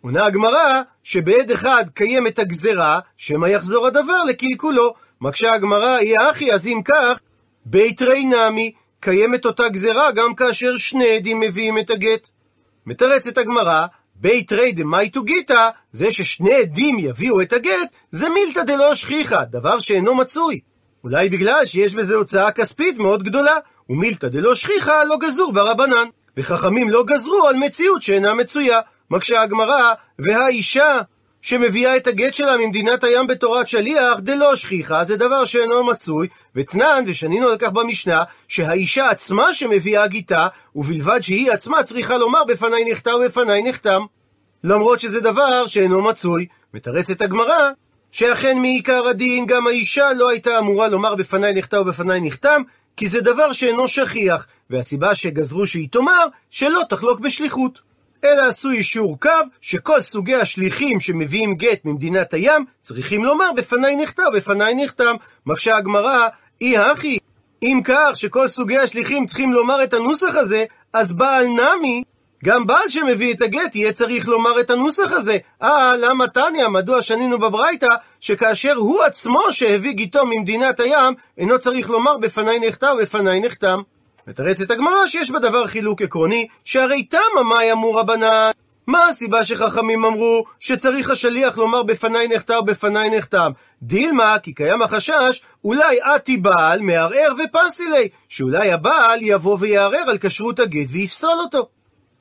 עונה 0.00 0.26
הגמרא 0.26 0.82
שבעד 1.02 1.50
אחד 1.50 1.84
קיימת 1.94 2.38
הגזרה, 2.38 3.00
שמא 3.16 3.46
יחזור 3.46 3.86
הדבר 3.86 4.22
לקלקולו. 4.24 4.94
מקשה 5.20 5.54
הגמרא, 5.54 5.96
היא 5.96 6.16
אחי, 6.30 6.52
אז 6.52 6.66
אם 6.66 6.80
כך, 6.84 7.20
בית 7.64 8.02
רי 8.02 8.24
נמי, 8.24 8.72
קיימת 9.00 9.46
אותה 9.46 9.68
גזרה 9.68 10.12
גם 10.12 10.34
כאשר 10.34 10.76
שני 10.76 11.16
עדים 11.16 11.40
מביאים 11.40 11.78
את 11.78 11.90
הגט. 11.90 12.28
מתרצת 12.86 13.38
הגמרא, 13.38 13.86
בית 14.20 14.52
רי 14.52 14.72
דמייטו 14.72 15.22
גיתא, 15.22 15.68
זה 15.92 16.10
ששני 16.10 16.54
עדים 16.54 16.98
יביאו 16.98 17.40
את 17.40 17.52
הגט, 17.52 17.88
זה 18.10 18.28
מילתא 18.28 18.62
דלא 18.62 18.94
שכיחא, 18.94 19.44
דבר 19.44 19.78
שאינו 19.78 20.14
מצוי. 20.14 20.60
אולי 21.04 21.28
בגלל 21.28 21.66
שיש 21.66 21.94
בזה 21.94 22.14
הוצאה 22.14 22.52
כספית 22.52 22.98
מאוד 22.98 23.22
גדולה, 23.22 23.54
ומילתא 23.88 24.28
דלא 24.28 24.54
שכיחא 24.54 25.04
לא 25.04 25.16
גזור 25.18 25.52
ברבנן. 25.52 26.06
וחכמים 26.36 26.90
לא 26.90 27.04
גזרו 27.04 27.48
על 27.48 27.56
מציאות 27.56 28.02
שאינה 28.02 28.34
מצויה. 28.34 28.80
מקשה 29.10 29.42
הגמרא, 29.42 29.92
והאישה 30.18 31.00
שמביאה 31.42 31.96
את 31.96 32.06
הגט 32.06 32.34
שלה 32.34 32.56
ממדינת 32.56 33.04
הים 33.04 33.26
בתורת 33.26 33.68
שליח, 33.68 34.18
דלא 34.18 34.56
שכיחה, 34.56 35.04
זה 35.04 35.16
דבר 35.16 35.44
שאינו 35.44 35.84
מצוי, 35.84 36.28
ותנן, 36.56 37.04
ושנינו 37.06 37.48
על 37.48 37.56
כך 37.58 37.68
במשנה, 37.68 38.22
שהאישה 38.48 39.10
עצמה 39.10 39.54
שמביאה 39.54 40.06
גיתה, 40.06 40.46
ובלבד 40.74 41.20
שהיא 41.20 41.50
עצמה 41.52 41.82
צריכה 41.82 42.16
לומר 42.16 42.44
בפניי 42.44 42.84
נכתב 42.92 43.10
ובפניי 43.20 43.62
נחתם. 43.62 44.02
למרות 44.64 45.00
שזה 45.00 45.20
דבר 45.20 45.66
שאינו 45.66 46.02
מצוי. 46.02 46.46
מתרצת 46.74 47.20
הגמרא, 47.20 47.70
שאכן 48.12 48.58
מעיקר 48.58 49.06
הדין 49.06 49.46
גם 49.46 49.66
האישה 49.66 50.12
לא 50.12 50.28
הייתה 50.30 50.58
אמורה 50.58 50.88
לומר 50.88 51.14
בפניי 51.14 51.52
נכתב 51.52 51.76
ובפניי 51.76 52.20
נחתם, 52.20 52.62
כי 52.96 53.08
זה 53.08 53.20
דבר 53.20 53.52
שאינו 53.52 53.88
שכיח, 53.88 54.46
והסיבה 54.70 55.14
שגזרו 55.14 55.66
שהיא 55.66 55.88
תאמר, 55.90 56.26
שלא 56.50 56.80
תחלוק 56.88 57.20
בשליחות. 57.20 57.89
אלא 58.24 58.42
עשו 58.42 58.70
אישור 58.70 59.20
קו 59.20 59.30
שכל 59.60 60.00
סוגי 60.00 60.34
השליחים 60.34 61.00
שמביאים 61.00 61.54
גט 61.54 61.84
ממדינת 61.84 62.34
הים 62.34 62.64
צריכים 62.80 63.24
לומר 63.24 63.52
בפניי 63.56 63.96
נכתב, 63.96 64.30
בפניי 64.34 64.74
נחתם. 64.74 65.16
מקשה 65.46 65.76
הגמרא, 65.76 66.28
אי 66.60 66.78
הכי, 66.78 67.18
אם 67.62 67.80
כך 67.84 68.10
שכל 68.14 68.48
סוגי 68.48 68.78
השליחים 68.78 69.26
צריכים 69.26 69.52
לומר 69.52 69.82
את 69.84 69.94
הנוסח 69.94 70.36
הזה, 70.36 70.64
אז 70.92 71.12
בעל 71.12 71.46
נמי, 71.46 72.02
גם 72.44 72.66
בעל 72.66 72.88
שמביא 72.88 73.34
את 73.34 73.42
הגט 73.42 73.74
יהיה 73.74 73.92
צריך 73.92 74.28
לומר 74.28 74.60
את 74.60 74.70
הנוסח 74.70 75.12
הזה. 75.12 75.38
אה, 75.62 75.92
למה 75.96 76.28
תניא, 76.28 76.68
מדוע 76.68 77.02
שנינו 77.02 77.38
בברייתא, 77.38 77.88
שכאשר 78.20 78.74
הוא 78.76 79.02
עצמו 79.02 79.40
שהביא 79.50 79.92
גיתו 79.92 80.26
ממדינת 80.26 80.80
הים, 80.80 81.14
אינו 81.38 81.58
צריך 81.58 81.90
לומר 81.90 82.16
בפניי 82.16 82.58
נכתב, 82.58 82.94
בפניי 83.02 83.40
נחתם. 83.40 83.80
מתרצת 84.26 84.70
הגמרא 84.70 85.06
שיש 85.06 85.30
בדבר 85.30 85.66
חילוק 85.66 86.02
עקרוני, 86.02 86.46
שהרי 86.64 87.04
תמה 87.04 87.42
מאי 87.48 87.72
אמור 87.72 88.00
רבנן. 88.00 88.50
מה 88.86 89.06
הסיבה 89.06 89.44
שחכמים 89.44 90.04
אמרו 90.04 90.44
שצריך 90.60 91.10
השליח 91.10 91.58
לומר 91.58 91.82
בפניי 91.82 92.28
נחתם 92.28 92.58
בפניי 92.64 93.10
נחתם? 93.10 93.52
דילמה, 93.82 94.36
כי 94.42 94.52
קיים 94.52 94.82
החשש, 94.82 95.42
אולי 95.64 96.00
עתי 96.02 96.36
בעל 96.36 96.80
מערער 96.80 97.32
ופסילי, 97.38 98.08
שאולי 98.28 98.72
הבעל 98.72 99.18
יבוא 99.22 99.56
ויערער 99.60 100.10
על 100.10 100.18
כשרות 100.20 100.58
הגט 100.58 100.88
ויפסול 100.90 101.38
אותו. 101.40 101.68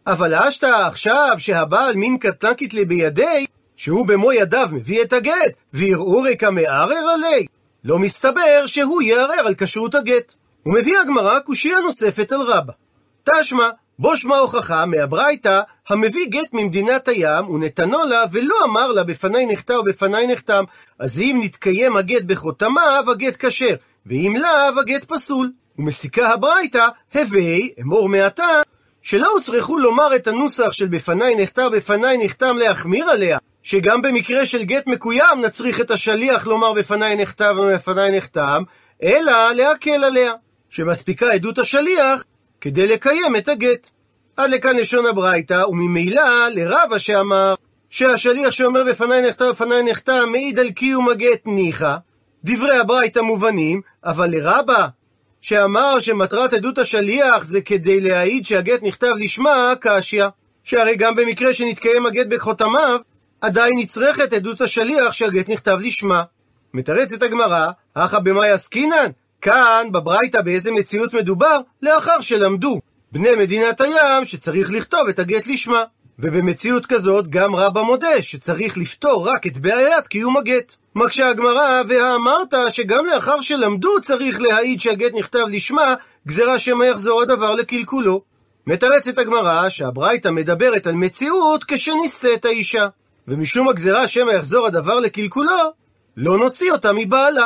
אבל 0.08 0.34
אשתא 0.34 0.66
עכשיו 0.66 1.36
שהבעל 1.38 1.96
מין 1.96 2.18
קטנקית 2.18 2.74
בידי, 2.74 3.46
שהוא 3.76 4.08
במו 4.08 4.32
ידיו 4.32 4.68
מביא 4.72 5.02
את 5.02 5.14
הגט, 5.14 5.54
וערעורי 5.74 6.38
כמערער 6.38 7.10
עלי, 7.14 7.46
לא 7.84 8.00
מסתבר 8.00 8.66
שהוא 8.66 9.02
יערער 9.02 9.48
על 9.48 9.56
כשרות 9.58 9.96
הגט. 9.96 10.36
ומביא 10.70 11.00
הגמרא 11.00 11.40
קושייה 11.40 11.80
נוספת 11.80 12.32
על 12.32 12.42
רבא. 12.42 12.74
תשמע, 13.24 13.70
בו 14.00 14.18
שמע 14.18 14.38
הוכחה 14.38 14.86
מהברייתא, 14.86 15.62
המביא 15.90 16.26
גט 16.30 16.54
ממדינת 16.54 17.08
הים, 17.08 17.50
ונתנו 17.50 18.04
לה, 18.04 18.24
ולא 18.32 18.56
אמר 18.66 18.92
לה 18.92 19.04
בפניי 19.04 19.46
נחתם 19.46 19.74
ובפניי 19.80 20.28
נחתם. 20.28 20.64
אז 21.00 21.22
אם 21.22 21.40
נתקיים 21.44 21.98
הגט 21.98 22.24
בחותמיו, 22.24 23.04
הגט 23.08 23.46
כשר, 23.46 23.76
ואם 24.06 24.36
לאו, 24.40 24.80
הגט 24.80 25.04
פסול. 25.04 25.52
ומסיקה 25.80 26.30
הברייתא, 26.30 26.88
הווי, 27.14 27.74
אמור 27.82 28.10
מעתה, 28.10 28.62
שלא 29.02 29.32
הוצרכו 29.34 29.78
לומר 29.78 30.16
את 30.16 30.28
הנוסח 30.28 30.72
של 30.72 30.88
בפניי 30.88 31.36
נחתם, 31.36 31.68
בפניי 31.72 32.18
נחתם 32.26 32.58
להחמיר 32.58 33.10
עליה, 33.10 33.38
שגם 33.64 34.02
במקרה 34.02 34.46
של 34.46 34.64
גט 34.64 34.88
מקוים 34.88 35.42
נצריך 35.42 35.82
את 35.82 35.92
השליח 35.92 36.48
לומר 36.48 36.74
בפניי 36.74 37.16
נחתם 37.16 37.58
ובפניי 37.60 38.18
נחתם, 38.18 38.64
אלא 39.04 39.52
להקל 39.52 40.04
עליה. 40.04 40.34
שמספיקה 40.70 41.32
עדות 41.32 41.58
השליח 41.58 42.24
כדי 42.62 42.88
לקיים 42.88 43.36
את 43.36 43.48
הגט. 43.48 43.90
עד 44.38 44.50
לכאן 44.50 44.78
לשון 44.78 45.06
הברייתא, 45.06 45.64
וממילא 45.68 46.48
לרבא 46.50 46.98
שאמר 46.98 47.56
שהשליח 47.90 48.52
שאומר 48.52 48.84
בפניי 48.84 49.22
נחתם 49.22 49.50
בפניי 49.50 49.84
נחתם 49.84 50.30
מעיד 50.32 50.60
על 50.60 50.72
קיום 50.72 51.10
הגט 51.10 51.42
ניחא. 51.46 51.96
דברי 52.44 52.78
הברייתא 52.78 53.20
מובנים, 53.20 53.82
אבל 54.06 54.30
לרבא 54.30 54.88
שאמר 55.42 56.00
שמטרת 56.00 56.54
עדות 56.54 56.78
השליח 56.78 57.44
זה 57.44 57.62
כדי 57.62 58.02
להעיד 58.02 58.46
שהגט 58.46 58.80
נכתב 58.84 59.14
לשמה, 59.18 59.74
קשיא. 59.82 60.26
שהרי 60.64 60.96
גם 60.96 61.16
במקרה 61.16 61.54
שנתקיים 61.54 62.06
הגט 62.06 62.28
בחותמיו, 62.30 63.00
עדיין 63.42 63.74
נצרכת 63.78 64.34
עדות 64.34 64.62
השליח 64.62 65.12
שהגט 65.12 65.50
נכתב 65.50 65.78
לשמה. 65.82 66.24
מתרצת 66.74 67.24
הגמרא, 67.24 67.68
אחא 67.94 68.20
במאי 68.20 68.52
עסקינן? 68.52 69.12
כאן, 69.42 69.88
בברייתא, 69.92 70.42
באיזה 70.42 70.72
מציאות 70.72 71.14
מדובר? 71.14 71.60
לאחר 71.82 72.22
שלמדו 72.22 72.80
בני 73.12 73.36
מדינת 73.36 73.82
הים 73.82 74.26
שצריך 74.26 74.72
לכתוב 74.72 75.08
את 75.08 75.20
הגט 75.20 75.48
לשמה. 75.48 75.84
ובמציאות 76.20 76.86
כזאת 76.86 77.28
גם 77.28 77.56
רבא 77.56 77.82
מודה 77.82 78.22
שצריך 78.22 78.78
לפתור 78.78 79.30
רק 79.30 79.48
את 79.48 79.58
בעיית 79.58 80.08
קיום 80.08 80.38
הגט. 80.38 80.76
מקשה 80.96 81.30
הגמרא, 81.30 81.82
והאמרת 81.88 82.54
שגם 82.72 83.06
לאחר 83.06 83.42
שלמדו 83.42 84.02
צריך 84.02 84.42
להעיד 84.42 84.82
שהגט 84.82 85.12
נכתב 85.14 85.46
לשמה, 85.52 85.96
גזירה 86.28 86.60
שמא 86.60 86.84
יחזור 86.84 87.22
הדבר 87.22 87.56
לקלקולו. 87.56 88.22
מתרצת 88.68 89.18
הגמרא 89.18 89.70
שהברייתא 89.70 90.30
מדברת 90.30 90.88
על 90.88 90.94
מציאות 90.94 91.64
כשנישאת 91.68 92.46
האישה. 92.46 92.88
ומשום 93.28 93.70
הגזירה 93.70 94.08
שמא 94.08 94.32
יחזור 94.32 94.68
הדבר 94.68 95.00
לקלקולו, 95.00 95.72
לא 96.18 96.38
נוציא 96.38 96.72
אותה 96.72 96.94
מבעלה. 96.94 97.46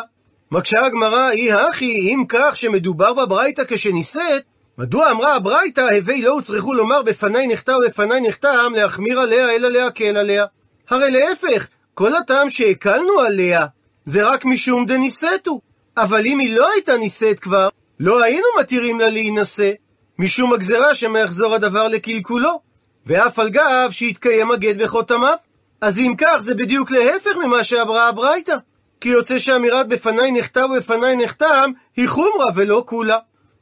מקשה 0.53 0.85
הגמרא, 0.85 1.31
אי 1.31 1.51
הכי, 1.51 1.85
אם 1.85 2.23
כך 2.29 2.57
שמדובר 2.57 3.13
בברייתא 3.13 3.63
כשנישאת, 3.67 4.43
מדוע 4.77 5.11
אמרה 5.11 5.35
הברייתא, 5.35 5.81
הווי 5.81 6.21
לא 6.21 6.29
הוצרכו 6.31 6.73
לומר 6.73 7.01
בפניי 7.01 7.47
נחתם 7.47 7.73
ובפניי 7.73 8.21
נחתם, 8.21 8.73
להחמיר 8.75 9.19
עליה 9.19 9.51
אלא 9.51 9.69
להקל 9.69 10.17
עליה? 10.17 10.45
הרי 10.89 11.11
להפך, 11.11 11.67
כל 11.93 12.15
הטעם 12.15 12.49
שהקלנו 12.49 13.19
עליה, 13.19 13.65
זה 14.05 14.29
רק 14.29 14.45
משום 14.45 14.85
דנישאתו. 14.85 15.59
אבל 15.97 16.25
אם 16.25 16.39
היא 16.39 16.57
לא 16.57 16.71
הייתה 16.71 16.97
נישאת 16.97 17.39
כבר, 17.39 17.69
לא 17.99 18.23
היינו 18.23 18.47
מתירים 18.59 18.99
לה 18.99 19.09
להינשא, 19.09 19.71
משום 20.19 20.53
הגזרה 20.53 20.95
שמא 20.95 21.17
יחזור 21.17 21.55
הדבר 21.55 21.87
לקלקולו, 21.87 22.61
ואף 23.05 23.39
על 23.39 23.49
גב 23.49 23.87
שיתקיים 23.91 24.51
הגט 24.51 24.75
בחותמיו. 24.75 25.35
אז 25.81 25.97
אם 25.97 26.13
כך, 26.17 26.37
זה 26.39 26.53
בדיוק 26.53 26.91
להפך 26.91 27.35
ממה 27.43 27.63
שאמרה 27.63 28.09
הברייתא. 28.09 28.55
כי 29.03 29.09
יוצא 29.09 29.37
שאמירת 29.37 29.87
בפניי 29.87 30.31
נחתם 30.31 30.71
ובפניי 30.71 31.15
נחתם, 31.15 31.71
היא 31.95 32.07
חומרה 32.07 32.45
ולא 32.55 32.83
כולה. 32.87 33.17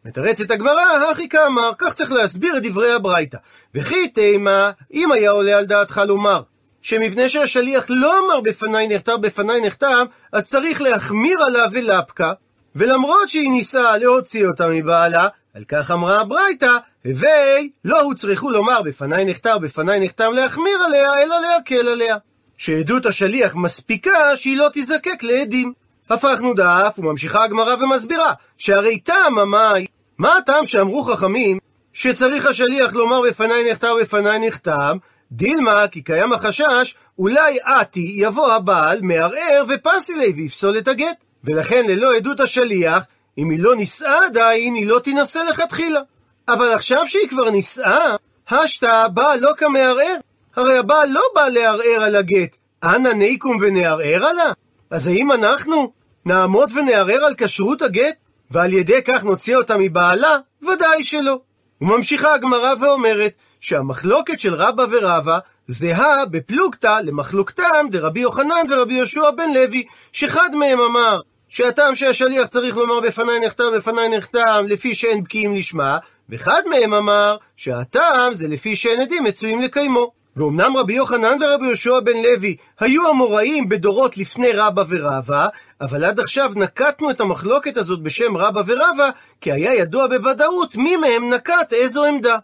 מתרצת 0.06 0.52
הגמרא, 0.52 0.82
הכי 1.12 1.30
כאמר, 1.30 1.72
כך 1.78 1.94
צריך 1.94 2.12
להסביר 2.12 2.58
את 2.58 2.64
דברי 2.64 2.94
הברייתא. 2.94 3.38
וכי 3.76 4.08
תימה, 4.08 4.72
אם 4.94 5.12
היה 5.12 5.32
עולה 5.32 5.58
על 5.58 5.66
דעתך 5.66 6.02
לומר, 6.08 6.42
שמפני 6.82 7.30
שהשליח 7.30 7.86
לא 7.90 8.20
אמר 8.20 8.42
בפניי 8.42 8.88
נחתם, 8.88 9.22
בפניי 9.22 9.62
נחתם, 9.62 10.06
אז 10.32 10.50
צריך 10.50 10.82
להחמיר 10.82 11.42
עליו 11.48 11.68
ולפקה, 11.72 12.34
ולמרות 12.76 13.30
שהיא 13.30 13.52
ניסה 13.52 13.98
להוציא 13.98 14.48
אותה 14.48 14.68
מבעלה, 14.68 15.28
על 15.54 15.64
כך 15.68 15.92
אמרה 15.92 16.22
הברייתא, 16.22 16.78
הווי, 17.06 17.72
לא 17.86 18.02
הוצרכו 18.02 18.50
לומר 18.50 18.82
בפניי 18.82 19.26
נחתם, 19.26 19.58
בפניי 19.62 20.00
נחתם 20.00 20.34
להחמיר 20.34 20.78
עליה, 20.86 21.24
אלא 21.24 21.36
להקל 21.40 21.88
עליה. 21.88 22.18
שעדות 22.64 23.06
השליח 23.06 23.56
מספיקה 23.56 24.36
שהיא 24.36 24.58
לא 24.58 24.68
תזקק 24.74 25.24
לעדים. 25.24 25.74
הפכנו 26.10 26.54
דף, 26.54 26.94
וממשיכה 26.98 27.44
הגמרא 27.44 27.76
ומסבירה, 27.76 28.34
שהרי 28.58 29.00
טעם 29.00 29.40
המאי, 29.40 29.86
מה 30.18 30.38
הטעם 30.38 30.66
שאמרו 30.66 31.04
חכמים, 31.04 31.58
שצריך 31.94 32.46
השליח 32.46 32.94
לומר 32.94 33.22
בפניי 33.22 33.72
נחתם 33.72 33.88
ובפניי 33.98 34.48
נחתם, 34.48 34.98
דילמה, 35.32 35.88
כי 35.92 36.02
קיים 36.02 36.34
החשש, 36.34 36.96
אולי 37.20 37.58
עתי 37.64 38.14
יבוא 38.16 38.52
הבעל, 38.52 39.00
מערער 39.02 39.64
ופסילי 39.70 40.34
ויפסול 40.36 40.78
את 40.78 40.88
הגט. 40.88 41.18
ולכן 41.44 41.86
ללא 41.88 42.16
עדות 42.16 42.40
השליח, 42.40 43.04
אם 43.38 43.50
היא 43.50 43.60
לא 43.60 43.76
נישאה 43.76 44.26
עדיין, 44.26 44.74
היא 44.74 44.88
לא 44.88 45.00
תינשא 45.00 45.40
לכתחילה. 45.50 46.02
אבל 46.48 46.74
עכשיו 46.74 47.08
שהיא 47.08 47.30
כבר 47.30 47.50
נישאה, 47.50 48.16
השתא 48.50 48.86
הבעל 48.86 49.40
לא 49.40 49.52
כמערער. 49.58 50.16
הרי 50.56 50.78
הבעל 50.78 51.10
לא 51.10 51.22
בא 51.36 51.48
לערער 51.48 52.04
על 52.04 52.16
הגט. 52.16 52.56
אנא 52.84 53.10
ניקום 53.10 53.58
ונערער 53.62 54.26
עלה? 54.26 54.52
אז 54.90 55.08
האם 55.08 55.32
אנחנו 55.32 55.94
נעמוד 56.26 56.72
ונערער 56.76 57.24
על 57.26 57.34
כשרות 57.38 57.82
הגט, 57.82 58.16
ועל 58.52 58.74
ידי 58.74 59.02
כך 59.06 59.24
נוציא 59.24 59.56
אותה 59.56 59.78
מבעלה? 59.78 60.38
ודאי 60.62 61.04
שלא. 61.04 61.40
וממשיכה 61.82 62.34
הגמרא 62.34 62.74
ואומרת 62.80 63.32
שהמחלוקת 63.60 64.40
של 64.40 64.56
רבא 64.56 64.86
ורבא 64.92 65.40
זהה 65.68 66.26
בפלוגתא 66.26 67.00
למחלוקתם 67.04 67.88
דרבי 67.92 68.20
יוחנן 68.20 68.64
ורבי 68.70 68.94
יהושע 68.94 69.32
בן 69.32 69.54
לוי, 69.54 69.86
שאחד 70.12 70.50
מהם 70.56 70.80
אמר 70.80 71.20
שהטעם 71.50 71.96
שהשליח 71.96 72.48
צריך 72.48 72.78
לומר 72.78 73.00
בפניי 73.00 73.40
נחתם 73.40 73.64
בפניי 73.76 74.18
נחתם 74.18 74.66
לפי 74.68 74.96
שאין 74.96 75.24
בקיאים 75.24 75.56
לשמה, 75.56 75.98
ואחד 76.30 76.62
מהם 76.70 76.94
אמר 76.94 77.38
שהטעם 77.56 78.34
זה 78.34 78.48
לפי 78.48 78.76
שאין 78.76 79.02
עדים 79.02 79.24
מצויים 79.24 79.62
לקיימו. 79.62 80.21
ואומנם 80.38 80.78
רבי 80.78 80.94
יוחנן 80.94 81.38
ורבי 81.42 81.66
יהושע 81.66 82.00
בן 82.00 82.18
לוי 82.18 82.56
היו 82.80 83.10
המוראים 83.10 83.70
בדורות 83.70 84.18
לפני 84.18 84.52
רבא 84.52 84.84
ורבא, 84.90 85.48
אבל 85.82 86.06
עד 86.06 86.20
עכשיו 86.20 86.52
נקטנו 86.56 87.10
את 87.10 87.22
המחלוקת 87.22 87.78
הזאת 87.78 88.02
בשם 88.02 88.38
רבא 88.38 88.62
ורבא, 88.66 89.10
כי 89.42 89.52
היה 89.52 89.74
ידוע 89.74 90.08
בוודאות 90.08 90.76
מי 90.76 90.96
מהם 90.96 91.34
נקט 91.34 91.74
איזו 91.74 92.06
עמדה. 92.06 92.38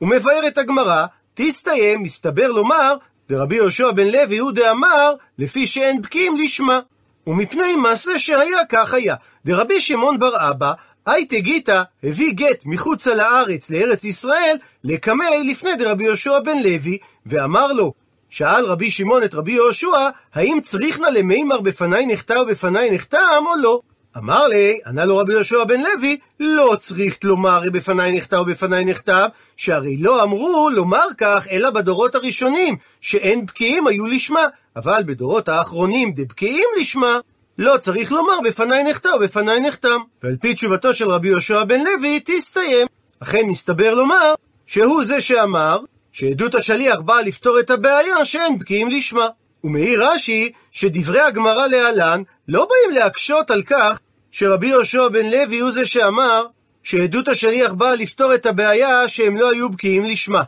ומבארת 0.00 0.58
הגמרא, 0.58 1.06
תסתיים, 1.34 2.02
מסתבר 2.02 2.48
לומר, 2.48 2.94
דרבי 3.28 3.56
יהושע 3.56 3.90
בן 3.90 4.06
לוי 4.06 4.38
הוא 4.38 4.52
דאמר, 4.52 5.14
לפי 5.38 5.66
שאין 5.66 6.02
בקיאים 6.02 6.36
לשמה. 6.36 6.80
ומפני 7.26 7.76
מעשה 7.76 8.18
שהיה 8.18 8.66
כך 8.68 8.94
היה. 8.94 9.14
דרבי 9.44 9.80
שמעון 9.80 10.18
בר 10.18 10.50
אבא, 10.50 10.72
הייתה 11.06 11.38
גיתא 11.38 11.82
הביא 12.02 12.32
גט 12.34 12.62
מחוצה 12.64 13.14
לארץ, 13.14 13.70
לארץ 13.70 14.04
ישראל, 14.04 14.56
לקמי 14.84 15.50
לפני 15.50 15.76
דרבי 15.76 16.04
יהושע 16.04 16.38
בן 16.38 16.58
לוי, 16.58 16.98
ואמר 17.26 17.72
לו, 17.72 17.92
שאל 18.30 18.64
רבי 18.64 18.90
שמעון 18.90 19.22
את 19.22 19.34
רבי 19.34 19.52
יהושע, 19.52 20.08
האם 20.34 20.58
צריך 20.62 21.00
נא 21.00 21.06
למימר 21.06 21.60
בפניי 21.60 22.06
נחתם 22.06 22.40
ובפניי 22.40 22.90
נחתם 22.90 23.44
או 23.46 23.56
לא? 23.62 23.80
אמר 24.16 24.46
לי, 24.46 24.78
ענה 24.86 25.04
לו 25.04 25.16
רבי 25.16 25.32
יהושע 25.32 25.64
בן 25.64 25.80
לוי, 25.80 26.18
לא 26.40 26.76
צריך 26.78 27.18
לומר 27.24 27.62
בפניי 27.72 28.12
נכתב 28.12 28.38
ובפניי 28.38 28.84
נכתב, 28.84 29.28
שהרי 29.56 29.96
לא 29.96 30.22
אמרו 30.22 30.70
לומר 30.74 31.06
כך, 31.18 31.46
אלא 31.50 31.70
בדורות 31.70 32.14
הראשונים, 32.14 32.76
שאין 33.00 33.46
בקיאים 33.46 33.86
היו 33.86 34.04
לשמה, 34.04 34.46
אבל 34.76 35.02
בדורות 35.06 35.48
האחרונים 35.48 36.12
דבקיאים 36.12 36.68
לשמה, 36.80 37.18
לא 37.58 37.76
צריך 37.76 38.12
לומר 38.12 38.40
בפניי 38.44 38.84
נכתב 38.84 39.10
ובפניי 39.16 39.60
נחתם. 39.60 40.00
ועל 40.22 40.36
פי 40.40 40.54
תשובתו 40.54 40.94
של 40.94 41.10
רבי 41.10 41.28
יהושע 41.28 41.64
בן 41.64 41.80
לוי, 41.84 42.20
תסתיים. 42.24 42.86
אכן 43.22 43.42
מסתבר 43.46 43.94
לומר, 43.94 44.34
שהוא 44.66 45.04
זה 45.04 45.20
שאמר, 45.20 45.78
שעדות 46.12 46.54
השליח 46.54 47.00
באה 47.00 47.22
לפתור 47.22 47.60
את 47.60 47.70
הבעיה 47.70 48.24
שאין 48.24 48.58
בקיאים 48.58 48.88
לשמה. 48.88 49.28
ומעיר 49.64 50.04
רש"י 50.04 50.52
שדברי 50.70 51.20
הגמרא 51.20 51.66
להלן 51.66 52.22
לא 52.48 52.68
באים 52.70 52.98
להקשות 52.98 53.50
על 53.50 53.62
כך 53.62 54.00
שרבי 54.30 54.66
יהושע 54.66 55.08
בן 55.08 55.30
לוי 55.30 55.58
הוא 55.58 55.70
זה 55.70 55.86
שאמר 55.86 56.46
שעדות 56.82 57.28
השליח 57.28 57.72
באה 57.72 57.94
לפתור 57.94 58.34
את 58.34 58.46
הבעיה 58.46 59.08
שהם 59.08 59.36
לא 59.36 59.50
היו 59.50 59.68
בקיאים 59.68 60.04
לשמה, 60.04 60.42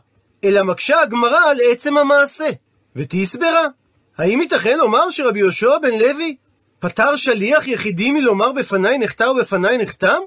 אלא 0.45 0.63
מקשה 0.63 1.01
הגמרא 1.01 1.51
על 1.51 1.59
עצם 1.71 1.99
המעשה, 1.99 2.51
ותסברה. 2.97 3.67
האם 4.19 4.41
ייתכן 4.41 4.79
לומר 4.79 5.11
שרבי 5.11 5.39
יהושע 5.39 5.79
בן 5.79 5.99
לוי 5.99 6.37
פטר 6.85 7.17
שליח 7.17 7.69
יחידי 7.69 8.11
מלומר 8.11 8.53
בפניי 8.53 8.99
נחתם 8.99 9.29
ובפניי 9.29 9.79
נחתם? 9.79 10.19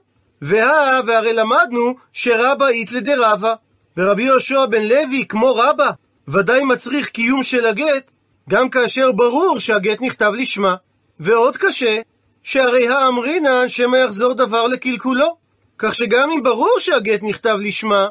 והא, 0.41 1.01
והרי 1.07 1.33
למדנו 1.33 1.95
שרבא 2.13 2.67
איתלה 2.67 2.99
דרבא, 2.99 3.53
ורבי 3.97 4.23
יהושע 4.23 4.65
בן 4.65 4.83
לוי, 4.83 5.25
כמו 5.29 5.55
רבא, 5.55 5.91
ודאי 6.27 6.63
מצריך 6.63 7.07
קיום 7.07 7.43
של 7.43 7.65
הגט, 7.65 8.11
גם 8.49 8.69
כאשר 8.69 9.11
ברור 9.11 9.59
שהגט 9.59 10.01
נכתב 10.01 10.31
לשמה. 10.35 10.75
ועוד 11.19 11.57
קשה, 11.57 12.01
שהרי 12.43 12.87
האמרינן 12.87 13.69
שמא 13.69 13.97
יחזור 13.97 14.33
דבר 14.33 14.67
לקלקולו. 14.67 15.37
כך 15.77 15.95
שגם 15.95 16.31
אם 16.31 16.43
ברור 16.43 16.75
שהגט 16.79 17.19
נכתב 17.23 17.57
לשמה, 17.61 18.07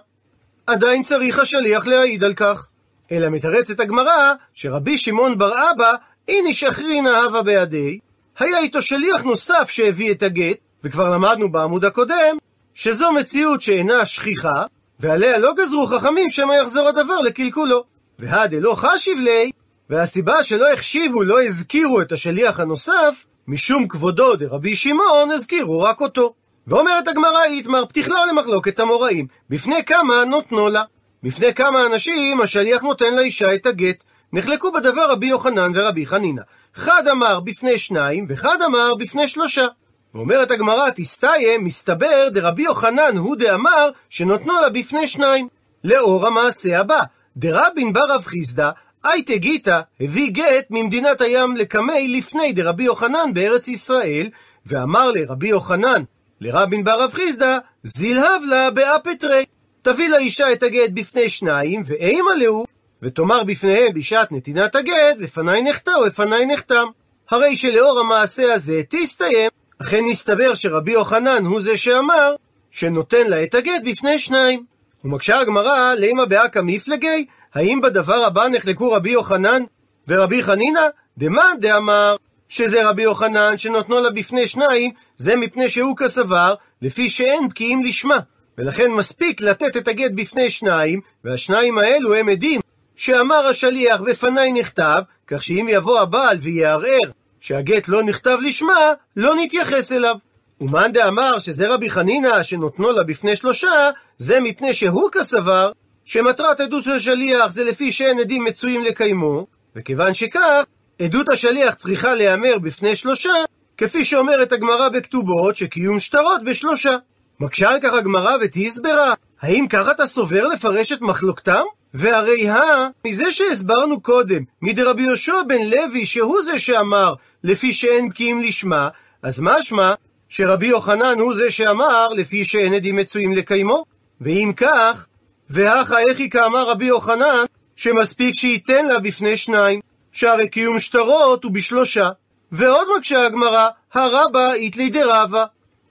עדיין 0.67 1.03
צריך 1.03 1.39
השליח 1.39 1.87
להעיד 1.87 2.25
על 2.25 2.35
כך. 2.35 2.67
אלא 3.13 3.29
מתרצת 3.29 3.81
הגמרא, 3.81 4.33
שרבי 4.55 4.99
שמעון 4.99 5.39
בר 5.39 5.71
אבא, 5.71 5.93
איני 6.29 6.53
שחרינא 6.53 7.09
הווה 7.09 7.43
בידי, 7.43 7.99
היה 8.39 8.59
איתו 8.59 8.83
שליח 8.83 9.23
נוסף 9.23 9.67
שהביא 9.71 10.13
את 10.13 10.23
הגט, 10.23 10.57
וכבר 10.85 11.11
למדנו 11.11 11.53
בעמוד 11.53 11.85
הקודם, 11.85 12.37
שזו 12.75 13.13
מציאות 13.13 13.63
שאינה 13.63 14.07
שכיחה, 14.07 14.65
ועליה 15.01 15.39
לא 15.39 15.55
גזרו 15.55 15.87
חכמים 15.87 16.31
שמא 16.31 16.53
יחזור 16.53 16.89
הדבר 16.89 17.21
לקלקולו. 17.21 17.85
והדלא 18.19 18.75
חשיב 18.75 19.19
לי, 19.19 19.51
והסיבה 19.91 20.45
שלא 20.45 20.73
החשיבו, 20.73 21.23
לא 21.23 21.43
הזכירו 21.43 22.01
את 22.01 22.13
השליח 22.13 22.61
הנוסף, 22.61 23.25
משום 23.49 23.89
כבודו 23.89 24.37
דרבי 24.37 24.75
שמעון, 24.75 25.31
הזכירו 25.31 25.83
רק 25.83 26.01
אותו. 26.01 26.35
ואומרת 26.67 27.09
הגמרא 27.09 27.45
איתמר, 27.45 27.87
פתיכלה 27.87 28.27
למחלוקת 28.27 28.81
המוראים, 28.81 29.27
בפני 29.51 29.85
כמה 29.85 30.25
נותנו 30.25 30.69
לה. 30.69 30.83
בפני 31.23 31.55
כמה 31.55 31.87
אנשים 31.87 32.41
השליח 32.41 32.83
נותן 32.83 33.15
לאישה 33.15 33.55
את 33.55 33.67
הגט. 33.67 34.05
נחלקו 34.33 34.73
בדבר 34.73 35.11
רבי 35.11 35.27
יוחנן 35.27 35.73
ורבי 35.75 36.07
חנינא. 36.07 36.43
חד 36.77 37.09
אמר 37.09 37.41
בפני 37.41 37.79
שניים, 37.79 38.27
וחד 38.29 38.63
אמר 38.67 38.95
בפני 38.95 39.29
שלושה. 39.29 39.67
ואומרת 40.15 40.51
הגמרא, 40.51 40.91
תסתיים, 40.95 41.65
מסתבר 41.65 42.29
דרבי 42.29 42.63
יוחנן 42.63 43.17
הוא 43.17 43.37
דאמר 43.37 43.91
שנותנו 44.11 44.61
לה 44.61 44.69
בפני 44.69 45.07
שניים. 45.07 45.49
לאור 45.85 46.27
המעשה 46.27 46.81
הבא, 46.81 47.01
דרבין 47.37 47.93
בר 47.93 48.01
רב 48.09 48.25
חיסדא, 48.25 48.71
הייתה 49.05 49.37
גיתא 49.37 49.81
הביא 50.01 50.31
גט 50.31 50.67
ממדינת 50.71 51.21
הים 51.21 51.57
לקמי 51.57 52.09
לפני 52.09 52.53
דרבי 52.53 52.85
יוחנן 52.85 53.35
בארץ 53.35 53.69
ישראל, 53.69 54.29
ואמר 54.67 55.11
לרבי 55.11 55.49
יוחנן, 55.49 56.03
לרבין 56.41 56.85
בר 56.85 57.03
רב 57.03 57.13
חיסדא, 57.13 57.59
זילהב 57.83 58.43
לה 58.45 58.71
באפטרי. 58.71 59.45
תביא 59.83 60.09
לאישה 60.09 60.53
את 60.53 60.63
הגט 60.63 60.91
בפני 60.95 61.29
שניים, 61.29 61.83
ואימה 61.87 62.31
להו, 62.37 62.65
ותאמר 63.03 63.45
בפניהם 63.45 63.93
בשעת 63.95 64.33
נתינת 64.33 64.75
הגט, 64.75 65.17
בפניי 65.21 65.63
נחתה 65.63 65.91
ובפניי 65.99 66.47
נחתם. 66.47 66.87
הרי 67.31 67.57
שלאור 67.57 68.01
המעשה 68.01 68.55
הזה 68.55 68.83
תסתיים. 68.89 69.51
אכן 69.83 70.05
מסתבר 70.05 70.55
שרבי 70.55 70.93
יוחנן 70.93 71.45
הוא 71.47 71.61
זה 71.61 71.77
שאמר 71.77 72.35
שנותן 72.71 73.27
לה 73.27 73.43
את 73.43 73.55
הגט 73.55 73.83
בפני 73.85 74.19
שניים. 74.19 74.65
ומקשה 75.05 75.41
הגמרא, 75.41 75.95
לימה 75.95 76.27
באקא 76.27 76.61
מפלגי, 76.63 77.27
האם 77.55 77.81
בדבר 77.81 78.25
הבא 78.25 78.49
נחלקו 78.49 78.93
רבי 78.93 79.11
יוחנן 79.11 79.63
ורבי 80.09 80.43
חנינא? 80.43 80.81
דמאן 81.19 81.57
דאמר 81.61 82.17
שזה 82.49 82.89
רבי 82.89 83.03
יוחנן 83.03 83.59
שנותנו 83.59 84.01
לה 84.01 84.11
בפני 84.11 84.47
שניים, 84.47 84.91
זה 85.17 85.37
מפני 85.37 85.69
שהוא 85.69 85.97
כסבר, 85.97 86.55
לפי 86.83 87.09
שאין 87.09 87.49
בקיאים 87.49 87.83
לשמה. 87.83 88.19
ולכן 88.59 88.91
מספיק 88.91 89.41
לתת 89.41 89.77
את 89.77 89.89
הגט 89.89 90.11
בפני 90.15 90.51
שניים, 90.51 91.01
והשניים 91.25 91.79
האלו 91.79 92.15
הם 92.15 92.29
עדים 92.29 92.61
שאמר 92.97 93.47
השליח 93.47 94.01
בפניי 94.01 94.53
נכתב, 94.53 95.03
כך 95.27 95.43
שאם 95.43 95.67
יבוא 95.71 96.01
הבעל 96.01 96.39
ויערער 96.43 97.11
שהגט 97.41 97.89
לא 97.89 98.03
נכתב 98.03 98.39
לשמה, 98.43 98.93
לא 99.17 99.35
נתייחס 99.35 99.93
אליו. 99.93 100.17
ומאן 100.61 100.93
דאמר 100.93 101.39
שזה 101.39 101.75
רבי 101.75 101.91
חנינא 101.91 102.43
שנותנו 102.43 102.93
לה 102.93 103.05
בפני 103.05 103.37
שלושה, 103.37 103.91
זה 104.19 104.41
מפני 104.41 104.73
שהוא 104.73 105.11
כסבר, 105.13 105.73
שמטרת 106.05 106.61
עדות 106.61 106.87
השליח 106.87 107.53
זה 107.53 107.65
לפי 107.65 107.93
שאין 107.93 108.21
עדים 108.21 108.45
מצויים 108.45 108.85
לקיימו, 108.85 109.47
וכיוון 109.77 110.15
שכך, 110.15 110.65
עדות 111.03 111.29
השליח 111.33 111.75
צריכה 111.75 112.15
להיאמר 112.15 112.59
בפני 112.59 112.97
שלושה, 112.97 113.33
כפי 113.79 114.05
שאומרת 114.05 114.53
הגמרא 114.53 114.89
בכתובות 114.89 115.57
שקיום 115.57 116.01
שטרות 116.01 116.45
בשלושה. 116.45 116.97
מקשה 117.41 117.71
על 117.71 117.81
כך 117.83 117.93
הגמרא 117.93 118.37
ותסברה, 118.41 119.15
האם 119.41 119.67
ככה 119.69 119.91
אתה 119.91 120.07
סובר 120.07 120.49
לפרש 120.49 120.93
את 120.93 121.01
מחלוקתם? 121.01 121.63
והרי 121.95 122.49
הא, 122.49 122.89
מזה 123.07 123.33
שהסברנו 123.33 124.01
קודם, 124.01 124.43
מדרבי 124.63 125.03
יהושע 125.03 125.43
בן 125.47 125.63
לוי, 125.63 126.07
שהוא 126.07 126.43
זה 126.43 126.59
שאמר, 126.59 127.15
לפי 127.45 127.73
שאין 127.73 128.09
בקיאים 128.09 128.43
לשמה, 128.43 128.89
אז 129.23 129.41
משמע 129.41 129.95
שרבי 130.29 130.67
יוחנן 130.67 131.19
הוא 131.19 131.35
זה 131.35 131.51
שאמר, 131.51 132.09
לפי 132.09 132.45
שאין 132.45 132.75
עדים 132.75 132.97
מצויים 132.97 133.33
לקיימו. 133.33 133.85
ואם 134.21 134.53
כך, 134.57 135.07
והכה 135.51 135.99
איכי 135.99 136.31
כאמר 136.31 136.69
רבי 136.69 136.85
יוחנן, 136.85 137.45
שמספיק 137.77 138.35
שייתן 138.35 138.87
לה 138.87 138.99
בפני 138.99 139.37
שניים, 139.37 139.81
שהרי 140.13 140.49
קיום 140.49 140.79
שטרות 140.79 141.45
הוא 141.45 141.53
בשלושה. 141.53 142.11
ועוד 142.53 142.87
מקשה 142.97 143.27
הגמרא, 143.27 143.69
הרבה 143.93 144.55
איתלי 144.55 144.91
דרבה. 144.91 145.45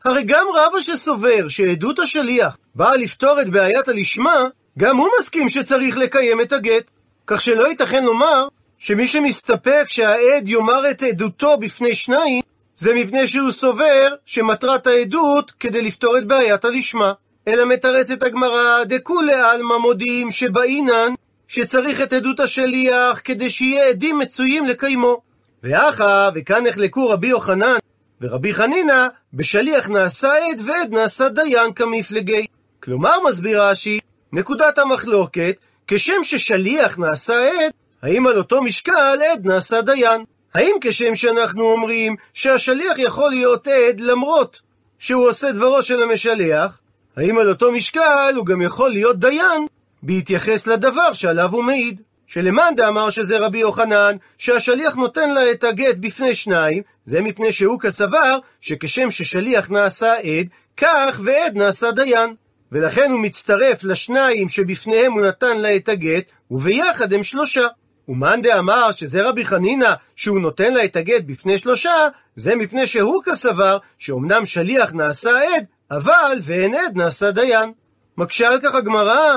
הרי 0.06 0.24
גם 0.24 0.46
רבא 0.56 0.82
שסובר 0.82 1.48
שעדות 1.48 2.00
השליח 2.00 2.58
באה 2.76 2.98
לפתור 2.98 3.42
את 3.42 3.50
בעיית 3.50 3.88
הלשמה, 3.88 4.44
גם 4.80 4.98
הוא 4.98 5.10
מסכים 5.20 5.50
שצריך 5.50 5.98
לקיים 5.98 6.42
את 6.42 6.54
הגט. 6.54 6.92
כך 7.28 7.42
שלא 7.42 7.68
ייתכן 7.68 8.06
לומר 8.06 8.48
שמי 8.78 9.08
שמסתפק 9.08 9.84
שהעד 9.88 10.48
יאמר 10.48 10.90
את 10.92 11.04
עדותו 11.04 11.58
בפני 11.58 11.96
שניים, 11.96 12.42
זה 12.76 12.94
מפני 12.94 13.28
שהוא 13.28 13.52
סובר 13.52 14.14
שמטרת 14.26 14.88
העדות 14.88 15.52
כדי 15.60 15.82
לפתור 15.82 16.18
את 16.18 16.28
בעיית 16.28 16.66
הלשמה. 16.66 17.14
אלא 17.48 17.66
מתרצת 17.66 18.24
הגמרא, 18.24 18.84
דכולי 18.84 19.34
עלמא 19.34 19.78
מודיעים 19.78 20.32
שבאינן 20.32 21.14
שצריך 21.48 22.02
את 22.02 22.14
עדות 22.14 22.40
השליח 22.40 23.22
כדי 23.24 23.50
שיהיה 23.50 23.90
עדים 23.90 24.20
מצויים 24.20 24.66
לקיימו. 24.66 25.22
ואחא, 25.64 26.30
וכאן 26.36 26.68
נחלקו 26.68 27.10
רבי 27.10 27.28
יוחנן 27.28 27.78
ורבי 28.22 28.54
חנינא, 28.54 29.08
בשליח 29.34 29.90
נעשה 29.90 30.34
עד 30.50 30.62
ועד 30.66 30.94
נעשה 30.94 31.30
דיין 31.30 31.74
כמפלגי. 31.74 32.46
כלומר, 32.84 33.18
מסביר 33.28 33.64
רש"י, 33.64 34.00
נקודת 34.36 34.78
המחלוקת, 34.78 35.56
כשם 35.88 36.24
ששליח 36.24 36.98
נעשה 36.98 37.50
עד, 37.50 37.72
האם 38.02 38.28
על 38.28 38.38
אותו 38.38 38.62
משקל 38.62 39.20
עד 39.32 39.46
נעשה 39.48 39.82
דיין? 39.82 40.24
האם 40.54 40.76
כשם 40.82 41.16
שאנחנו 41.16 41.64
אומרים 41.64 42.16
שהשליח 42.34 42.98
יכול 42.98 43.30
להיות 43.30 43.68
עד 43.68 44.00
למרות 44.00 44.60
שהוא 45.00 45.30
עושה 45.30 45.52
דברו 45.52 45.84
של 45.84 46.04
המשלח, 46.04 46.80
האם 47.18 47.38
על 47.38 47.50
אותו 47.50 47.72
משקל 47.72 48.34
הוא 48.36 48.46
גם 48.46 48.62
יכול 48.62 48.90
להיות 48.90 49.20
דיין 49.20 49.66
בהתייחס 50.04 50.68
לדבר 50.68 51.14
שעליו 51.14 51.50
הוא 51.52 51.64
מעיד? 51.64 52.02
שלמאן 52.28 52.74
דאמר 52.76 53.10
שזה 53.10 53.38
רבי 53.38 53.58
יוחנן, 53.58 54.16
שהשליח 54.38 54.96
נותן 54.96 55.34
לה 55.34 55.52
את 55.52 55.64
הגט 55.64 55.96
בפני 56.00 56.36
שניים, 56.36 56.84
זה 57.06 57.22
מפני 57.22 57.52
שהוא 57.52 57.80
כסבר, 57.80 58.40
שכשם 58.62 59.12
ששליח 59.12 59.70
נעשה 59.70 60.14
עד, 60.14 60.48
כך 60.78 61.20
ועד 61.24 61.58
נעשה 61.58 61.92
דיין. 61.92 62.36
ולכן 62.72 63.12
הוא 63.12 63.20
מצטרף 63.20 63.84
לשניים 63.84 64.50
שבפניהם 64.50 65.14
הוא 65.14 65.22
נתן 65.22 65.58
לה 65.58 65.76
את 65.76 65.90
הגט, 65.90 66.24
וביחד 66.52 67.14
הם 67.14 67.24
שלושה. 67.24 67.68
ומאן 68.08 68.42
דאמר 68.42 68.92
שזה 68.92 69.30
רבי 69.30 69.46
חנינא, 69.46 69.94
שהוא 70.16 70.40
נותן 70.40 70.74
לה 70.74 70.86
את 70.86 70.96
הגט 70.96 71.24
בפני 71.26 71.58
שלושה, 71.58 72.08
זה 72.36 72.56
מפני 72.56 72.88
שהוא 72.88 73.24
כסבר, 73.26 73.78
שאומנם 73.98 74.46
שליח 74.46 74.94
נעשה 74.94 75.30
עד, 75.30 75.66
אבל 75.92 76.40
ואין 76.44 76.74
עד 76.74 76.96
נעשה 76.96 77.32
דיין. 77.32 77.72
מקשה 78.18 78.48
על 78.48 78.60
כך 78.64 78.76
הגמרא, 78.76 79.36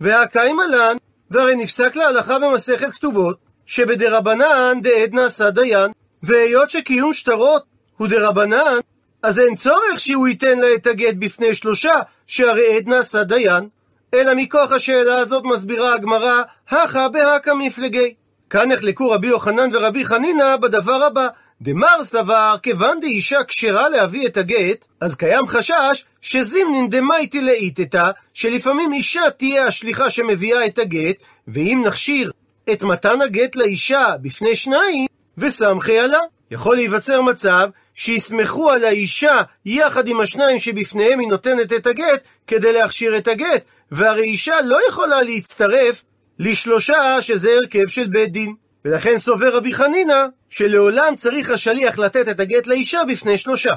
והקיים 0.00 0.60
עלן, 0.60 0.96
והרי 1.30 1.56
נפסק 1.56 1.96
להלכה 1.96 2.38
במסכת 2.38 2.90
כתובות, 2.90 3.38
שבדרבנן 3.66 4.80
דעד 4.82 5.12
נעשה 5.12 5.50
דיין, 5.50 5.90
והיות 6.22 6.70
שקיום 6.70 7.12
שטרות 7.12 7.62
הוא 7.96 8.08
דרבנן, 8.08 8.78
אז 9.22 9.38
אין 9.38 9.54
צורך 9.54 10.00
שהוא 10.00 10.28
ייתן 10.28 10.58
לה 10.58 10.74
את 10.74 10.86
הגט 10.86 11.14
בפני 11.18 11.54
שלושה, 11.54 11.94
שהרי 12.26 12.76
עד 12.76 12.88
נעשה 12.88 13.24
דיין. 13.24 13.68
אלא 14.14 14.32
מכוח 14.34 14.72
השאלה 14.72 15.16
הזאת 15.16 15.44
מסבירה 15.44 15.94
הגמרא, 15.94 16.42
הכה 16.68 17.08
בהכה 17.08 17.54
מפלגי. 17.54 18.14
כאן 18.50 18.72
נחלקו 18.72 19.10
רבי 19.10 19.26
יוחנן 19.26 19.70
ורבי 19.72 20.04
חנינא 20.04 20.56
בדבר 20.56 21.04
הבא, 21.04 21.28
דמר 21.62 22.04
סבר, 22.04 22.56
כיוון 22.62 23.00
דאישה 23.00 23.44
כשרה 23.48 23.88
להביא 23.88 24.26
את 24.26 24.36
הגט, 24.36 24.84
אז 25.00 25.14
קיים 25.14 25.48
חשש 25.48 26.04
שזימנין 26.20 26.90
דמייטי 26.90 27.40
לאיתתא, 27.40 28.10
שלפעמים 28.34 28.92
אישה 28.92 29.30
תהיה 29.36 29.66
השליחה 29.66 30.10
שמביאה 30.10 30.66
את 30.66 30.78
הגט, 30.78 31.16
ואם 31.48 31.82
נכשיר 31.86 32.30
את 32.72 32.82
מתן 32.82 33.22
הגט 33.22 33.56
לאישה 33.56 34.14
בפני 34.22 34.56
שניים, 34.56 35.06
וסמכי 35.38 35.98
עלה. 35.98 36.20
יכול 36.50 36.76
להיווצר 36.76 37.20
מצב 37.20 37.68
שיסמכו 37.96 38.70
על 38.70 38.84
האישה 38.84 39.42
יחד 39.64 40.08
עם 40.08 40.20
השניים 40.20 40.58
שבפניהם 40.58 41.20
היא 41.20 41.28
נותנת 41.28 41.72
את 41.72 41.86
הגט, 41.86 42.22
כדי 42.46 42.72
להכשיר 42.72 43.16
את 43.16 43.28
הגט, 43.28 43.64
והרי 43.90 44.22
אישה 44.22 44.54
לא 44.64 44.78
יכולה 44.88 45.22
להצטרף 45.22 46.04
לשלושה 46.38 47.22
שזה 47.22 47.50
הרכב 47.54 47.88
של 47.88 48.06
בית 48.06 48.32
דין. 48.32 48.54
ולכן 48.84 49.18
סובר 49.18 49.56
רבי 49.56 49.74
חנינא, 49.74 50.24
שלעולם 50.50 51.16
צריך 51.16 51.50
השליח 51.50 51.98
לתת 51.98 52.28
את 52.28 52.40
הגט 52.40 52.66
לאישה 52.66 53.04
בפני 53.08 53.38
שלושה. 53.38 53.74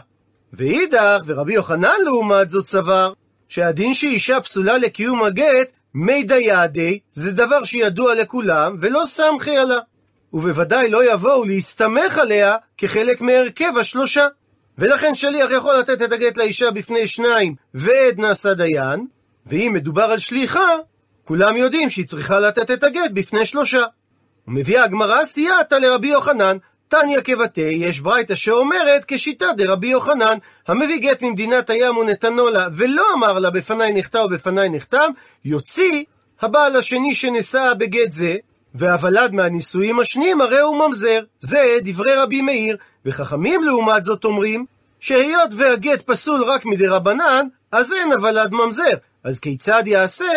ואידך, 0.53 1.17
ורבי 1.25 1.53
יוחנן 1.53 1.95
לעומת 2.03 2.49
זאת 2.49 2.65
סבר, 2.65 3.13
שהדין 3.47 3.93
שאישה 3.93 4.41
פסולה 4.41 4.77
לקיום 4.77 5.23
הגט, 5.23 5.69
מי 5.93 6.23
דיידי, 6.23 6.99
זה 7.11 7.31
דבר 7.31 7.63
שידוע 7.63 8.15
לכולם, 8.15 8.75
ולא 8.81 9.03
סמכי 9.05 9.57
עלה. 9.57 9.79
ובוודאי 10.33 10.89
לא 10.89 11.13
יבואו 11.13 11.43
להסתמך 11.43 12.17
עליה 12.17 12.55
כחלק 12.77 13.21
מהרכב 13.21 13.77
השלושה. 13.79 14.27
ולכן 14.77 15.15
שליח 15.15 15.51
יכול 15.51 15.75
לתת 15.75 16.01
את 16.01 16.11
הגט 16.11 16.37
לאישה 16.37 16.71
בפני 16.71 17.07
שניים, 17.07 17.55
ועד 17.73 18.19
נעשה 18.19 18.53
דיין, 18.53 19.05
ואם 19.45 19.71
מדובר 19.75 20.03
על 20.03 20.17
שליחה, 20.17 20.75
כולם 21.23 21.57
יודעים 21.57 21.89
שהיא 21.89 22.07
צריכה 22.07 22.39
לתת 22.39 22.71
את 22.71 22.83
הגט 22.83 23.11
בפני 23.13 23.45
שלושה. 23.45 23.83
ומביאה 24.47 24.83
הגמרא 24.83 25.23
סייעתא 25.23 25.75
לרבי 25.75 26.07
יוחנן, 26.07 26.57
תניא 26.87 27.21
כבתי, 27.21 27.61
יש 27.61 27.99
ברייתא 27.99 28.35
שאומרת 28.35 29.05
כשיטה 29.07 29.45
דרבי 29.57 29.87
יוחנן, 29.87 30.37
המביא 30.67 30.97
גט 30.97 31.21
ממדינת 31.21 31.69
הים 31.69 31.97
ונתנו 31.97 32.49
לה, 32.49 32.67
ולא 32.75 33.03
אמר 33.13 33.39
לה 33.39 33.49
בפניי 33.49 33.93
נחתה 33.93 34.25
ובפניי 34.25 34.69
נחתם, 34.69 35.11
יוציא 35.45 36.03
הבעל 36.41 36.75
השני 36.75 37.13
שנשא 37.13 37.73
בגט 37.77 38.11
זה, 38.11 38.35
והוולד 38.75 39.33
מהנישואים 39.33 39.99
השניים 39.99 40.41
הרי 40.41 40.59
הוא 40.59 40.77
ממזר. 40.77 41.21
זה 41.39 41.77
דברי 41.83 42.15
רבי 42.15 42.41
מאיר, 42.41 42.77
וחכמים 43.05 43.63
לעומת 43.63 44.03
זאת 44.03 44.25
אומרים, 44.25 44.65
שהיות 44.99 45.49
והגט 45.57 46.01
פסול 46.01 46.43
רק 46.43 46.65
מדי 46.65 46.87
רבנן, 46.87 47.47
אז 47.71 47.93
אין 47.93 48.11
הוולד 48.11 48.51
ממזר. 48.51 48.93
אז 49.23 49.39
כיצד 49.39 49.83
יעשה 49.85 50.31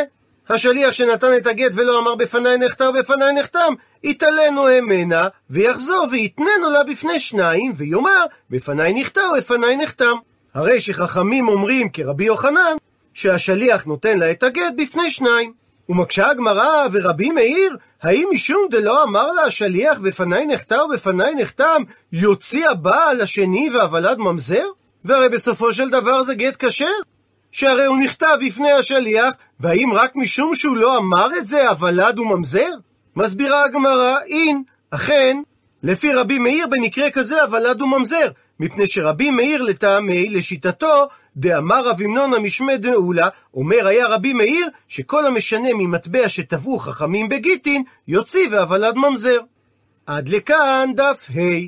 השליח 0.48 0.92
שנתן 0.92 1.36
את 1.36 1.46
הגט 1.46 1.72
ולא 1.74 2.00
אמר 2.00 2.14
בפניי 2.14 2.58
נחתם 2.58 2.84
ובפניי 2.84 3.32
נחתם, 3.32 3.74
יתעלנו 4.02 4.68
המנה, 4.68 5.28
ויחזור 5.50 6.06
ויתננו 6.10 6.70
לה 6.72 6.84
בפני 6.84 7.20
שניים, 7.20 7.72
ויאמר, 7.76 8.24
בפניי 8.50 8.92
נכתב 8.92 9.20
ובפניי 9.36 9.76
נחתם. 9.76 10.14
הרי 10.54 10.80
שחכמים 10.80 11.48
אומרים 11.48 11.88
כרבי 11.88 12.24
יוחנן, 12.24 12.76
שהשליח 13.14 13.84
נותן 13.84 14.18
לה 14.18 14.30
את 14.30 14.42
הגט 14.42 14.72
בפני 14.76 15.10
שניים. 15.10 15.52
ומקשה 15.92 16.30
הגמרא 16.30 16.86
ורבי 16.92 17.30
מאיר, 17.30 17.76
האם 18.02 18.28
משום 18.32 18.66
דלא 18.70 19.02
אמר 19.02 19.32
לה 19.32 19.42
השליח 19.42 19.98
בפניי 19.98 20.46
נחתם 20.46 20.78
ובפניי 20.84 21.34
נחתם, 21.34 21.82
יוציא 22.12 22.68
הבעל 22.68 23.20
השני 23.20 23.70
והוולד 23.74 24.18
ממזר? 24.18 24.64
והרי 25.04 25.28
בסופו 25.28 25.72
של 25.72 25.90
דבר 25.90 26.22
זה 26.22 26.34
גט 26.34 26.64
כשר. 26.64 26.86
שהרי 27.52 27.84
הוא 27.84 27.98
נכתב 27.98 28.36
בפני 28.46 28.72
השליח, 28.72 29.30
והאם 29.60 29.92
רק 29.92 30.16
משום 30.16 30.54
שהוא 30.54 30.76
לא 30.76 30.98
אמר 30.98 31.28
את 31.38 31.46
זה, 31.46 31.68
הוולד 31.68 32.18
הוא 32.18 32.26
ממזר? 32.26 32.70
מסבירה 33.16 33.64
הגמרא, 33.64 34.16
אין, 34.26 34.62
אכן, 34.90 35.36
לפי 35.82 36.12
רבי 36.12 36.38
מאיר 36.38 36.66
במקרה 36.66 37.10
כזה 37.10 37.42
הוולד 37.42 37.80
הוא 37.80 37.88
ממזר, 37.88 38.28
מפני 38.60 38.86
שרבי 38.86 39.30
מאיר 39.30 39.62
לטעמי, 39.62 40.28
לשיטתו, 40.28 41.08
דאמר 41.36 41.88
רב 41.88 42.00
המנון 42.00 42.34
המשמי 42.34 42.76
דאולה, 42.76 43.28
אומר 43.54 43.86
היה 43.86 44.08
רבי 44.08 44.32
מאיר, 44.32 44.68
שכל 44.88 45.26
המשנה 45.26 45.68
ממטבע 45.74 46.28
שטבעו 46.28 46.78
חכמים 46.78 47.28
בגיטין, 47.28 47.84
יוציא 48.08 48.48
והוולד 48.50 48.94
ממזר. 48.96 49.38
עד 50.06 50.28
לכאן 50.28 50.90
דף 50.96 51.26
ה'. 51.34 51.60